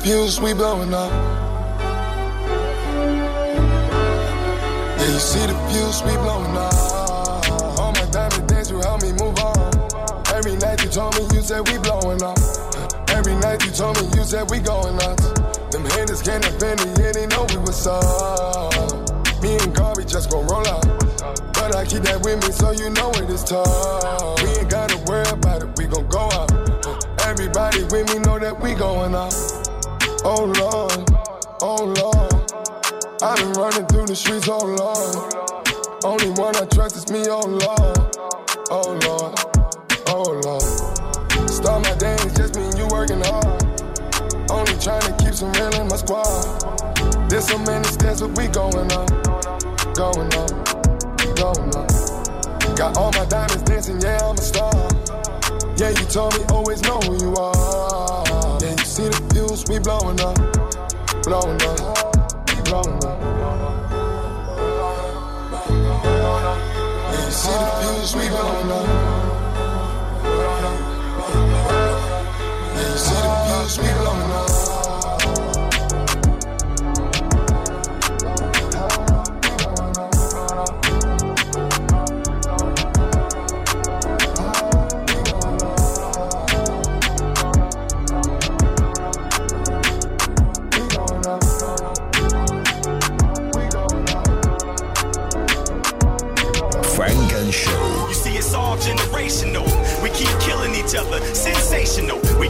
Fuse, 0.00 0.40
we 0.40 0.54
blowing 0.54 0.94
up. 0.94 1.12
Yeah, 4.98 5.12
you 5.12 5.18
see 5.18 5.46
the 5.46 5.54
fuse, 5.70 6.02
we 6.02 6.12
blowing 6.22 6.56
up. 6.56 6.74
All 7.78 7.92
my 7.92 8.06
diamond 8.10 8.48
dance, 8.48 8.70
you 8.70 8.78
help 8.80 9.02
me 9.02 9.12
move 9.12 9.38
on. 9.38 9.56
Every 10.34 10.56
night 10.56 10.82
you 10.82 10.90
told 10.90 11.14
me, 11.16 11.22
you 11.36 11.42
said 11.42 11.68
we 11.68 11.78
blowing 11.78 12.22
up. 12.22 12.38
Every 13.08 13.34
night 13.36 13.64
you 13.64 13.70
told 13.70 14.00
me, 14.00 14.08
you 14.16 14.24
said 14.24 14.50
we 14.50 14.58
going 14.58 14.96
nuts. 14.96 15.28
Them 15.70 15.84
haters 15.84 16.22
can't 16.22 16.44
offend 16.46 16.80
me, 16.84 16.92
yeah, 16.98 17.12
they 17.12 17.26
know 17.26 17.46
we 17.50 17.58
was 17.58 17.86
up. 17.86 18.02
Me 19.42 19.56
and 19.56 19.74
Garvey 19.74 20.04
just 20.04 20.30
gon' 20.30 20.46
roll 20.46 20.66
out. 20.66 20.82
But 21.52 21.76
I 21.76 21.84
keep 21.84 22.02
that 22.02 22.22
with 22.24 22.42
me, 22.42 22.52
so 22.52 22.72
you 22.72 22.90
know 22.90 23.10
it 23.12 23.30
is 23.30 23.44
tough. 23.44 24.42
We 24.42 24.50
ain't 24.58 24.70
gotta 24.70 24.98
worry 25.06 25.28
about 25.28 25.62
it, 25.62 25.78
we 25.78 25.86
gon' 25.86 26.08
go 26.08 26.26
up. 26.28 26.50
Everybody 27.26 27.84
with 27.84 28.12
me 28.12 28.18
know 28.20 28.38
that 28.38 28.58
we 28.60 28.74
going 28.74 29.14
up. 29.14 29.32
Oh 30.24 30.44
Lord, 30.44 31.10
oh 31.62 31.82
Lord. 31.98 32.32
I've 33.20 33.38
been 33.38 33.52
running 33.54 33.86
through 33.86 34.06
the 34.06 34.14
streets, 34.14 34.46
oh 34.48 34.62
Lord. 34.62 35.18
Only 36.04 36.30
one 36.40 36.54
I 36.54 36.64
trust 36.66 36.94
is 36.94 37.10
me, 37.10 37.26
oh 37.26 37.42
Lord, 37.42 37.98
oh 38.70 38.94
Lord, 39.02 39.34
oh 40.06 40.30
Lord. 40.46 41.50
Start 41.50 41.82
my 41.82 41.94
day, 41.98 42.14
it's 42.22 42.38
just 42.38 42.54
me 42.54 42.62
and 42.70 42.78
you 42.78 42.86
working 42.94 43.18
hard. 43.18 43.66
Only 44.46 44.78
trying 44.78 45.02
to 45.10 45.14
keep 45.18 45.34
some 45.34 45.50
real 45.58 45.74
in 45.74 45.88
my 45.88 45.96
squad. 45.96 46.30
There's 47.28 47.48
so 47.48 47.58
many 47.58 47.82
steps, 47.90 48.20
but 48.22 48.30
we 48.38 48.46
going 48.46 48.92
up, 48.94 49.10
going 49.98 50.30
up, 50.38 50.54
going 51.34 51.74
up. 51.74 51.90
Got 52.78 52.96
all 52.96 53.10
my 53.10 53.26
diamonds 53.26 53.62
dancing, 53.66 54.00
yeah, 54.00 54.22
I'm 54.22 54.38
a 54.38 54.42
star. 54.42 54.70
Yeah, 55.76 55.90
you 55.90 56.06
told 56.06 56.38
me 56.38 56.44
always 56.54 56.80
know 56.82 57.00
who 57.00 57.18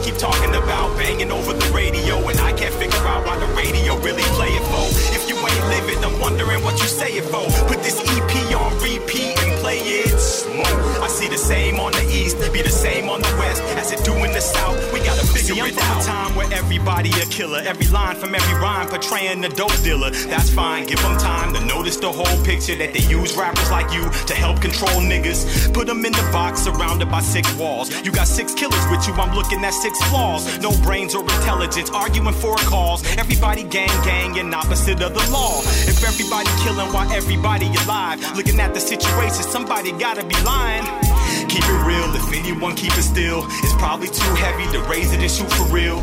keep 0.02 0.16
talking 0.16 0.50
about 0.54 0.96
banging 0.98 1.30
over 1.30 1.52
the 1.52 1.70
radio, 1.72 2.18
and 2.28 2.38
I 2.40 2.52
can't 2.52 2.74
figure 2.74 2.98
out 3.06 3.24
why 3.24 3.38
the 3.38 3.46
radio 3.54 3.96
really 4.02 4.26
play 4.34 4.50
it 4.50 4.64
for. 4.66 4.84
If 5.14 5.28
you 5.28 5.36
ain't 5.36 5.66
living, 5.70 6.02
I'm 6.04 6.18
wondering 6.18 6.62
what 6.64 6.74
you 6.82 6.88
say 6.88 7.12
it 7.12 7.24
for. 7.24 7.46
Put 7.68 7.82
this 7.82 8.01
be 12.62 12.68
the 12.68 12.74
same 12.74 13.08
on 13.08 13.20
the 13.20 13.34
west 13.38 13.62
as 13.76 13.92
it 13.92 14.04
do 14.04 14.12
in 14.24 14.32
the 14.32 14.40
south. 14.40 14.76
We 14.92 15.00
gotta 15.00 15.26
figure 15.26 15.54
See, 15.54 15.60
I'm 15.60 15.68
it 15.68 15.74
from 15.74 15.84
a 15.84 15.98
out. 15.98 16.02
time 16.02 16.34
where 16.36 16.52
everybody 16.52 17.10
a 17.10 17.26
killer. 17.26 17.60
Every 17.64 17.86
line 17.88 18.16
from 18.16 18.34
every 18.34 18.54
rhyme 18.54 18.88
portraying 18.88 19.44
a 19.44 19.48
dope 19.48 19.76
dealer. 19.82 20.10
That's 20.10 20.50
fine, 20.50 20.86
give 20.86 21.00
them 21.02 21.18
time 21.18 21.54
to 21.54 21.60
notice 21.64 21.96
the 21.96 22.10
whole 22.12 22.44
picture 22.44 22.76
that 22.76 22.92
they 22.92 23.00
use 23.00 23.36
rappers 23.36 23.70
like 23.70 23.92
you 23.92 24.02
to 24.26 24.34
help 24.34 24.60
control 24.60 25.00
niggas. 25.00 25.72
Put 25.72 25.86
them 25.86 26.04
in 26.04 26.12
the 26.12 26.28
box 26.32 26.62
surrounded 26.62 27.10
by 27.10 27.20
six 27.20 27.52
walls. 27.56 27.90
You 28.04 28.12
got 28.12 28.28
six 28.28 28.54
killers 28.54 28.84
with 28.90 29.06
you, 29.06 29.14
I'm 29.14 29.34
looking 29.34 29.64
at 29.64 29.74
six 29.74 29.98
flaws. 30.08 30.42
No 30.60 30.70
brains 30.82 31.14
or 31.14 31.22
intelligence, 31.22 31.90
arguing 31.90 32.34
for 32.34 32.54
a 32.54 32.64
cause. 32.64 33.00
Everybody 33.16 33.64
gang 33.64 33.96
gang 34.04 34.38
and 34.38 34.54
opposite 34.54 35.00
of 35.02 35.14
the 35.14 35.24
law. 35.30 35.60
If 35.90 36.02
everybody 36.04 36.50
killing 36.62 36.92
while 36.92 37.10
everybody 37.12 37.66
alive, 37.84 38.20
looking 38.36 38.60
at 38.60 38.74
the 38.74 38.80
situation, 38.80 39.42
somebody 39.42 39.92
gotta 39.92 40.24
be 40.24 40.36
lying. 40.44 41.11
Keep 41.52 41.64
it 41.64 41.86
real, 41.86 42.14
if 42.14 42.32
anyone 42.32 42.74
keep 42.74 42.96
it 42.96 43.02
still, 43.02 43.44
it's 43.46 43.74
probably 43.74 44.08
too 44.08 44.34
heavy 44.36 44.64
to 44.72 44.82
raise 44.84 45.12
it 45.12 45.20
and 45.20 45.30
shoot 45.30 45.52
for 45.52 45.64
real. 45.64 46.00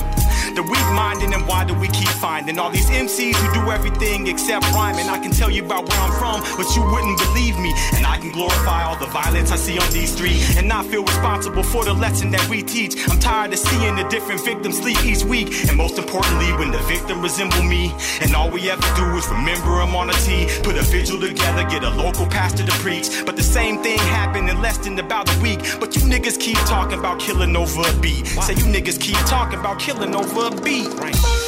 The 0.55 0.63
weak 0.63 0.87
minded 0.93 1.33
and 1.33 1.47
why 1.47 1.65
do 1.65 1.73
we 1.73 1.87
keep 1.87 2.09
finding 2.19 2.57
all 2.59 2.69
these 2.69 2.89
MCs 2.89 3.35
who 3.35 3.47
do 3.53 3.71
everything 3.71 4.27
except 4.27 4.65
rhyming? 4.73 5.07
I 5.07 5.19
can 5.19 5.31
tell 5.31 5.49
you 5.49 5.63
about 5.63 5.87
where 5.87 5.99
I'm 5.99 6.11
from, 6.19 6.41
but 6.57 6.67
you 6.75 6.83
wouldn't 6.91 7.17
believe 7.19 7.57
me. 7.59 7.73
And 7.95 8.05
I 8.05 8.17
can 8.17 8.31
glorify 8.31 8.83
all 8.83 8.97
the 8.97 9.07
violence 9.07 9.51
I 9.51 9.55
see 9.55 9.77
on 9.77 9.89
these 9.91 10.11
streets 10.15 10.57
and 10.57 10.67
not 10.67 10.85
feel 10.85 11.03
responsible 11.03 11.63
for 11.63 11.83
the 11.85 11.93
lesson 11.93 12.31
that 12.31 12.47
we 12.49 12.63
teach. 12.63 12.95
I'm 13.09 13.19
tired 13.19 13.53
of 13.53 13.59
seeing 13.59 13.95
the 13.95 14.03
different 14.09 14.43
victims 14.43 14.77
sleep 14.77 15.03
each 15.05 15.23
week. 15.23 15.47
And 15.67 15.77
most 15.77 15.97
importantly, 15.97 16.51
when 16.53 16.71
the 16.71 16.79
victim 16.79 17.21
resemble 17.21 17.63
me, 17.63 17.93
and 18.21 18.35
all 18.35 18.49
we 18.49 18.69
ever 18.69 18.87
do 18.95 19.05
is 19.17 19.27
remember 19.29 19.79
them 19.79 19.95
on 19.95 20.09
a 20.09 20.13
T, 20.25 20.47
put 20.63 20.75
a 20.77 20.83
vigil 20.83 21.19
together, 21.19 21.63
get 21.69 21.83
a 21.83 21.89
local 21.89 22.25
pastor 22.25 22.65
to 22.65 22.71
preach. 22.83 23.07
But 23.25 23.35
the 23.35 23.43
same 23.43 23.81
thing 23.81 23.99
happened 23.99 24.49
in 24.49 24.61
less 24.61 24.77
than 24.77 24.97
about 24.99 25.33
a 25.33 25.41
week. 25.41 25.59
But 25.79 25.95
you 25.95 26.01
niggas 26.03 26.39
keep 26.39 26.57
talking 26.65 26.99
about 26.99 27.19
killing 27.19 27.55
over 27.55 27.81
a 27.81 27.93
beat. 27.99 28.27
Say 28.27 28.53
you 28.53 28.65
niggas 28.65 28.99
keep 28.99 29.17
talking 29.25 29.59
about 29.59 29.79
killing 29.79 30.15
over 30.15 30.28
a 30.37 30.49
beat. 30.61 31.38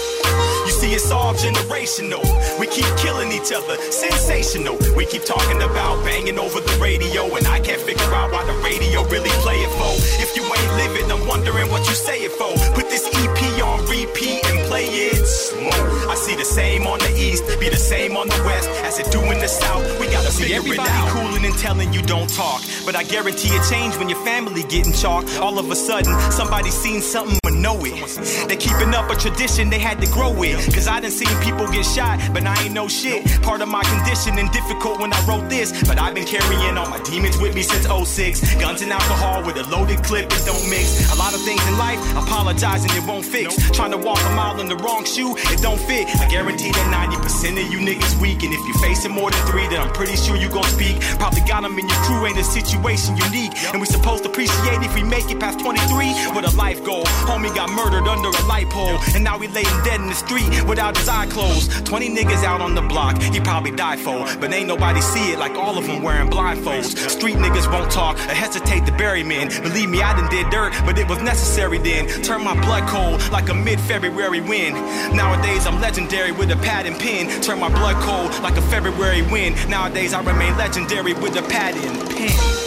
You 0.71 0.77
see, 0.77 0.93
it's 0.93 1.11
all 1.11 1.33
generational. 1.33 2.23
We 2.57 2.65
keep 2.65 2.87
killing 2.95 3.29
each 3.33 3.51
other, 3.51 3.75
sensational. 3.91 4.77
We 4.95 5.05
keep 5.05 5.25
talking 5.25 5.61
about 5.61 6.01
banging 6.05 6.39
over 6.39 6.61
the 6.61 6.77
radio, 6.79 7.27
and 7.35 7.45
I 7.45 7.59
can't 7.59 7.81
figure 7.81 8.07
out 8.15 8.31
why 8.31 8.45
the 8.45 8.53
radio 8.63 9.03
really 9.09 9.35
play 9.43 9.57
it 9.59 9.71
for. 9.75 9.91
If 10.23 10.33
you 10.37 10.43
ain't 10.43 10.73
living, 10.79 11.11
I'm 11.11 11.27
wondering 11.27 11.69
what 11.71 11.85
you 11.89 11.93
say 11.93 12.19
it 12.23 12.31
for. 12.31 12.55
Put 12.73 12.87
this 12.87 13.05
EP 13.05 13.41
on 13.61 13.81
repeat 13.91 14.45
and 14.45 14.65
play 14.69 14.85
it 14.85 15.27
slow. 15.27 16.09
I 16.09 16.15
see 16.15 16.35
the 16.35 16.45
same 16.45 16.87
on 16.87 16.99
the 16.99 17.11
east, 17.17 17.43
be 17.59 17.67
the 17.67 17.75
same 17.75 18.15
on 18.15 18.29
the 18.29 18.41
west 18.45 18.69
as 18.87 18.97
it 18.99 19.11
do 19.11 19.19
in 19.31 19.39
the 19.39 19.47
south. 19.47 19.83
We 19.99 20.07
gotta 20.07 20.31
see 20.31 20.53
everybody 20.53 20.87
it 20.89 20.95
out. 20.95 21.09
cooling 21.09 21.43
and 21.43 21.57
telling 21.57 21.91
you 21.91 22.01
don't 22.01 22.29
talk, 22.29 22.61
but 22.85 22.95
I 22.95 23.03
guarantee 23.03 23.49
it 23.49 23.63
change 23.69 23.97
when 23.97 24.07
your 24.07 24.23
family 24.23 24.63
getting 24.63 24.93
chalk. 24.93 25.25
All 25.41 25.59
of 25.59 25.69
a 25.69 25.75
sudden, 25.75 26.13
somebody 26.31 26.69
seen 26.69 27.01
something 27.01 27.37
but 27.43 27.53
know 27.53 27.77
it. 27.83 28.47
They 28.47 28.55
keeping 28.55 28.93
up 28.93 29.09
a 29.09 29.15
tradition 29.15 29.69
they 29.69 29.79
had 29.79 29.99
to 30.01 30.07
grow 30.11 30.31
with. 30.31 30.60
Cause 30.73 30.87
I 30.87 30.99
done 30.99 31.11
seen 31.11 31.33
people 31.41 31.67
get 31.71 31.85
shot, 31.85 32.19
but 32.33 32.45
I 32.45 32.55
ain't 32.63 32.73
no 32.73 32.87
shit. 32.87 33.25
Part 33.41 33.61
of 33.61 33.69
my 33.69 33.83
condition 33.83 34.37
and 34.37 34.51
difficult 34.51 34.99
when 34.99 35.11
I 35.13 35.19
wrote 35.25 35.49
this. 35.49 35.71
But 35.87 35.99
I've 35.99 36.13
been 36.13 36.25
carrying 36.25 36.77
all 36.77 36.89
my 36.89 37.01
demons 37.03 37.37
with 37.39 37.55
me 37.55 37.63
since 37.63 37.85
06. 37.85 38.55
Guns 38.55 38.81
and 38.81 38.91
alcohol 38.91 39.43
with 39.43 39.57
a 39.57 39.65
loaded 39.69 40.03
clip, 40.03 40.25
it 40.25 40.43
don't 40.45 40.69
mix. 40.69 41.11
A 41.13 41.17
lot 41.17 41.33
of 41.33 41.41
things 41.41 41.61
in 41.67 41.77
life, 41.77 41.99
apologizing 42.15 42.91
it 42.93 43.07
won't 43.07 43.25
fix. 43.25 43.55
Trying 43.71 43.91
to 43.91 43.97
walk 43.97 44.19
a 44.19 44.35
mile 44.35 44.59
in 44.59 44.67
the 44.67 44.77
wrong 44.77 45.05
shoe, 45.05 45.35
it 45.37 45.61
don't 45.61 45.79
fit. 45.79 46.07
I 46.19 46.27
guarantee 46.29 46.71
that 46.71 46.87
90% 46.89 47.63
of 47.63 47.71
you 47.71 47.79
niggas 47.79 48.19
weak. 48.21 48.43
And 48.43 48.53
if 48.53 48.61
you're 48.67 48.81
facing 48.81 49.11
more 49.11 49.31
than 49.31 49.41
three, 49.47 49.67
then 49.67 49.81
I'm 49.81 49.93
pretty 49.93 50.15
sure 50.15 50.35
you 50.35 50.49
gon' 50.49 50.63
speak. 50.65 50.99
Probably 51.17 51.41
got 51.41 51.61
them 51.63 51.77
in 51.77 51.87
your 51.87 52.01
crew, 52.05 52.25
ain't 52.25 52.37
a 52.37 52.43
situation 52.43 53.17
unique. 53.17 53.51
And 53.73 53.81
we 53.81 53.87
supposed 53.87 54.23
to 54.23 54.29
appreciate 54.29 54.81
if 54.81 54.93
we 54.95 55.03
make 55.03 55.29
it 55.29 55.39
past 55.39 55.59
23 55.59 56.35
with 56.35 56.45
a 56.45 56.55
life 56.55 56.83
goal. 56.83 57.03
Homie 57.29 57.53
got 57.55 57.69
murdered 57.69 58.07
under 58.07 58.29
a 58.29 58.43
light 58.47 58.69
pole, 58.69 58.97
and 59.15 59.23
now 59.23 59.37
we 59.37 59.47
laying 59.47 59.77
dead 59.83 59.99
in 59.99 60.07
the 60.07 60.15
street 60.15 60.40
without 60.67 60.97
his 60.97 61.07
eye 61.07 61.27
closed. 61.27 61.85
20 61.85 62.09
niggas 62.09 62.43
out 62.43 62.61
on 62.61 62.75
the 62.75 62.81
block, 62.81 63.21
he 63.21 63.39
probably 63.39 63.71
died 63.71 63.99
for. 63.99 64.25
But 64.39 64.53
ain't 64.53 64.67
nobody 64.67 65.01
see 65.01 65.31
it 65.31 65.39
like 65.39 65.53
all 65.53 65.77
of 65.77 65.87
them 65.87 66.01
wearing 66.01 66.29
blindfolds. 66.29 66.97
Street 67.09 67.37
niggas 67.37 67.71
won't 67.71 67.91
talk 67.91 68.17
or 68.17 68.33
hesitate 68.33 68.85
to 68.85 68.91
bury 68.93 69.23
men. 69.23 69.49
Believe 69.61 69.89
me, 69.89 70.01
I 70.01 70.13
done 70.13 70.29
did 70.29 70.49
dirt, 70.49 70.73
but 70.85 70.97
it 70.97 71.07
was 71.07 71.21
necessary 71.21 71.77
then. 71.77 72.07
Turn 72.23 72.43
my 72.43 72.59
blood 72.61 72.87
cold 72.89 73.21
like 73.31 73.49
a 73.49 73.53
mid 73.53 73.79
February 73.79 74.41
wind. 74.41 74.75
Nowadays, 75.15 75.65
I'm 75.65 75.79
legendary 75.81 76.31
with 76.31 76.51
a 76.51 76.57
pad 76.57 76.85
and 76.85 76.97
pen. 76.97 77.41
Turn 77.41 77.59
my 77.59 77.69
blood 77.69 77.95
cold 78.03 78.31
like 78.43 78.57
a 78.57 78.61
February 78.61 79.21
wind. 79.23 79.55
Nowadays, 79.69 80.13
I 80.13 80.21
remain 80.23 80.57
legendary 80.57 81.13
with 81.13 81.35
a 81.37 81.43
pad 81.43 81.75
and 81.75 82.09
pen. 82.09 82.61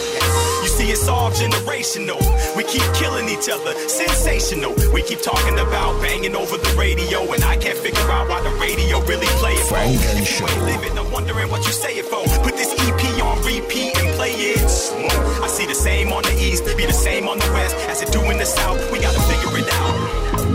You 0.65 0.71
see, 0.71 0.89
it's 0.89 1.07
all 1.07 1.29
generational. 1.29 2.17
We 2.57 2.63
keep 2.63 2.81
killing 2.95 3.29
each 3.29 3.49
other, 3.49 3.71
sensational. 3.87 4.73
We 4.91 5.03
keep 5.03 5.21
talking 5.21 5.59
about 5.59 6.01
banging 6.01 6.35
over 6.35 6.57
the 6.57 6.73
radio, 6.75 7.31
and 7.33 7.43
I 7.43 7.55
can't 7.65 7.79
figure 7.79 8.11
out 8.11 8.29
why 8.29 8.39
the 8.43 8.51
radio 8.61 9.01
really 9.09 9.25
play 9.41 9.53
it. 9.53 9.65
If 10.21 10.39
you 10.39 10.45
ain't 10.45 10.63
living, 10.65 10.99
I'm 10.99 11.11
wondering 11.11 11.49
what 11.49 11.65
you 11.65 11.73
say 11.73 11.97
it 11.97 12.05
for. 12.05 12.21
Put 12.43 12.55
this 12.55 12.71
EP 12.77 13.23
on 13.23 13.41
repeat 13.41 13.97
and 13.97 14.15
play 14.15 14.33
it 14.33 14.69
slow. 14.69 15.07
I 15.43 15.47
see 15.47 15.65
the 15.65 15.73
same 15.73 16.13
on 16.13 16.21
the 16.21 16.33
east, 16.37 16.63
be 16.77 16.85
the 16.85 16.93
same 16.93 17.27
on 17.27 17.39
the 17.39 17.49
west 17.53 17.75
as 17.89 18.03
it 18.03 18.11
do 18.11 18.21
in 18.29 18.37
the 18.37 18.45
south. 18.45 18.79
We 18.91 18.99
gotta 18.99 19.19
figure 19.19 19.57
it 19.57 19.67
out. 19.81 20.45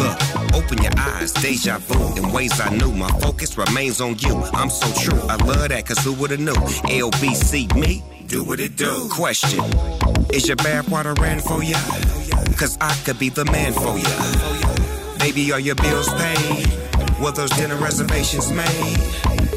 Look, 0.00 0.18
open 0.54 0.82
your 0.82 0.92
eyes, 0.96 1.32
deja 1.32 1.76
vu 1.76 2.16
in 2.16 2.32
ways 2.32 2.58
I 2.58 2.74
knew. 2.74 2.92
My 2.92 3.10
focus 3.20 3.58
remains 3.58 4.00
on 4.00 4.16
you. 4.20 4.34
I'm 4.54 4.70
so 4.70 4.86
true. 4.98 5.20
I 5.28 5.36
love 5.44 5.68
that, 5.68 5.84
cause 5.84 5.98
who 5.98 6.14
would've 6.14 6.40
knew? 6.40 6.54
LBC 6.88 7.74
me, 7.74 8.02
do 8.28 8.44
what 8.44 8.60
it 8.60 8.76
do. 8.76 9.08
Question 9.10 9.64
Is 10.32 10.46
your 10.46 10.56
bad 10.56 10.88
water 10.88 11.14
ran 11.14 11.40
for 11.40 11.62
ya? 11.62 11.78
Cause 12.56 12.76
I 12.80 12.94
could 13.04 13.18
be 13.18 13.30
the 13.30 13.44
man 13.46 13.72
for 13.72 13.96
ya. 13.96 15.18
Baby, 15.18 15.50
are 15.52 15.60
your 15.60 15.74
bills 15.74 16.08
paid? 16.14 16.66
Were 17.20 17.32
those 17.32 17.50
dinner 17.50 17.76
reservations 17.76 18.52
made? 18.52 18.96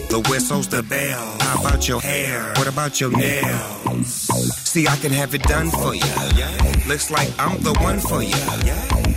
The 0.10 0.26
whistle's 0.30 0.68
the 0.70 0.84
bell. 0.84 1.38
How 1.42 1.62
about 1.62 1.88
your 1.88 2.02
hair? 2.02 2.54
What 2.56 2.68
about 2.68 3.02
your 3.02 3.12
nails? 3.12 4.08
See, 4.68 4.88
I 4.88 4.96
can 4.96 5.12
have 5.12 5.36
it 5.36 5.44
done 5.44 5.70
for 5.70 5.94
you. 5.94 6.12
Looks 6.88 7.12
like 7.12 7.30
I'm 7.38 7.62
the 7.62 7.74
one 7.82 8.00
for 8.00 8.24
you. 8.24 8.36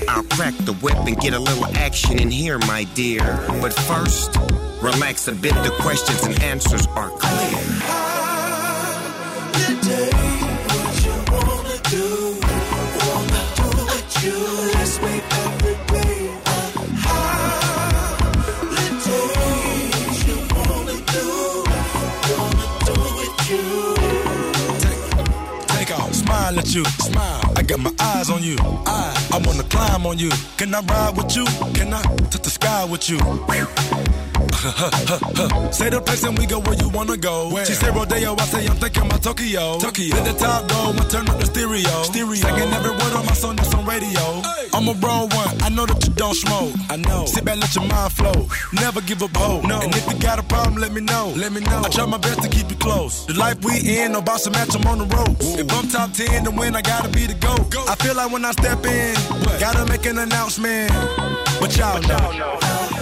I'll 0.09 0.25
crack 0.25 0.55
the 0.67 0.75
whip 0.83 0.97
and 1.07 1.17
get 1.21 1.33
a 1.33 1.39
little 1.39 1.67
action 1.77 2.19
in 2.19 2.31
here, 2.31 2.59
my 2.67 2.85
dear. 2.95 3.23
But 3.63 3.73
first, 3.73 4.37
relax 4.83 5.29
a 5.29 5.33
bit. 5.33 5.55
The 5.55 5.75
questions 5.81 6.25
and 6.25 6.43
answers 6.43 6.87
are 6.89 7.11
clear. 7.11 7.84
You, 26.75 26.85
smile. 26.85 27.53
I 27.57 27.63
got 27.63 27.79
my 27.79 27.93
eyes 28.01 28.31
on 28.31 28.43
you. 28.43 28.57
I, 28.61 29.29
I 29.33 29.39
wanna 29.47 29.63
climb 29.65 30.07
on 30.07 30.19
you. 30.19 30.31
Can 30.57 30.75
I 30.75 30.81
ride 30.81 31.17
with 31.17 31.37
you? 31.37 31.45
Can 31.73 31.95
I 31.95 32.03
touch 32.31 32.43
the 32.43 32.51
sky 32.51 32.85
with 32.85 33.09
you? 33.09 33.19
say 35.73 35.91
the 35.91 36.01
place 36.01 36.25
and 36.25 36.39
we 36.39 36.47
go 36.47 36.59
where 36.61 36.75
you 36.75 36.89
wanna 36.89 37.19
go. 37.19 37.51
Where? 37.51 37.67
She 37.67 37.75
said 37.75 37.95
Rodeo, 37.95 38.35
I 38.35 38.45
say 38.47 38.67
I'm 38.67 38.77
thinking 38.77 39.05
about 39.05 39.23
Tokyo. 39.23 39.79
Tokyo. 39.79 40.17
Let 40.17 40.25
the 40.25 40.33
top 40.33 40.69
go, 40.69 40.95
I 40.97 41.05
turn 41.09 41.29
up 41.29 41.39
the 41.39 41.45
stereo. 41.45 42.03
Stereo. 42.05 42.41
Singing 42.41 42.73
every 42.73 42.93
word 42.93 43.13
on 43.13 43.27
my 43.27 43.35
song 43.35 43.57
that's 43.57 43.75
on 43.75 43.85
radio. 43.85 44.41
Hey. 44.41 44.69
I'm 44.73 44.89
a 44.89 44.95
raw 45.05 45.29
one, 45.29 45.53
I 45.61 45.69
know 45.69 45.85
that 45.85 46.01
you 46.07 46.15
don't 46.15 46.35
smoke. 46.35 46.73
I 46.89 46.97
know. 46.97 47.27
Sit 47.27 47.45
back, 47.45 47.59
let 47.59 47.75
your 47.75 47.85
mind 47.85 48.13
flow. 48.13 48.49
Never 48.73 49.03
give 49.03 49.23
up 49.23 49.37
hope. 49.37 49.65
No. 49.65 49.81
And 49.83 49.95
if 49.95 50.11
you 50.11 50.19
got 50.19 50.39
a 50.39 50.43
problem, 50.43 50.77
let 50.81 50.93
me 50.93 51.03
know. 51.03 51.35
Let 51.37 51.53
me 51.53 51.61
know. 51.61 51.83
I 51.85 51.89
try 51.91 52.07
my 52.07 52.17
best 52.17 52.41
to 52.43 52.49
keep 52.49 52.71
you 52.71 52.77
close. 52.77 53.27
The 53.27 53.35
life 53.35 53.63
we 53.63 54.01
in, 54.01 54.13
no 54.13 54.23
boss 54.23 54.45
to 54.45 54.51
match, 54.51 54.75
I'm 54.75 54.87
on 54.87 54.97
the 54.97 55.07
road. 55.15 55.37
If 55.61 55.71
I'm 55.73 55.89
top 55.89 56.13
10 56.15 56.45
to 56.45 56.51
win, 56.51 56.75
I 56.75 56.81
gotta 56.81 57.11
be 57.11 57.27
the 57.27 57.35
GOAT. 57.35 57.71
Go. 57.71 57.85
I 57.87 57.97
feel 57.97 58.15
like 58.15 58.33
when 58.33 58.47
I 58.47 58.53
step 58.53 58.85
in, 58.87 59.15
what? 59.45 59.61
gotta 59.61 59.85
make 59.85 60.07
an 60.07 60.19
announcement. 60.19 60.91
But 61.61 61.77
y'all 61.77 62.01
know. 62.01 62.94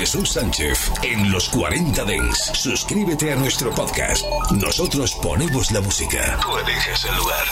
Jesús 0.00 0.30
Sánchez 0.30 0.90
en 1.02 1.30
los 1.30 1.50
40 1.50 2.04
Dents. 2.06 2.52
Suscríbete 2.54 3.34
a 3.34 3.36
nuestro 3.36 3.70
podcast. 3.74 4.24
Nosotros 4.50 5.14
ponemos 5.16 5.70
la 5.72 5.82
música. 5.82 6.38
Tú 6.40 6.56
eliges 6.56 7.04
el 7.04 7.16
lugar. 7.16 7.44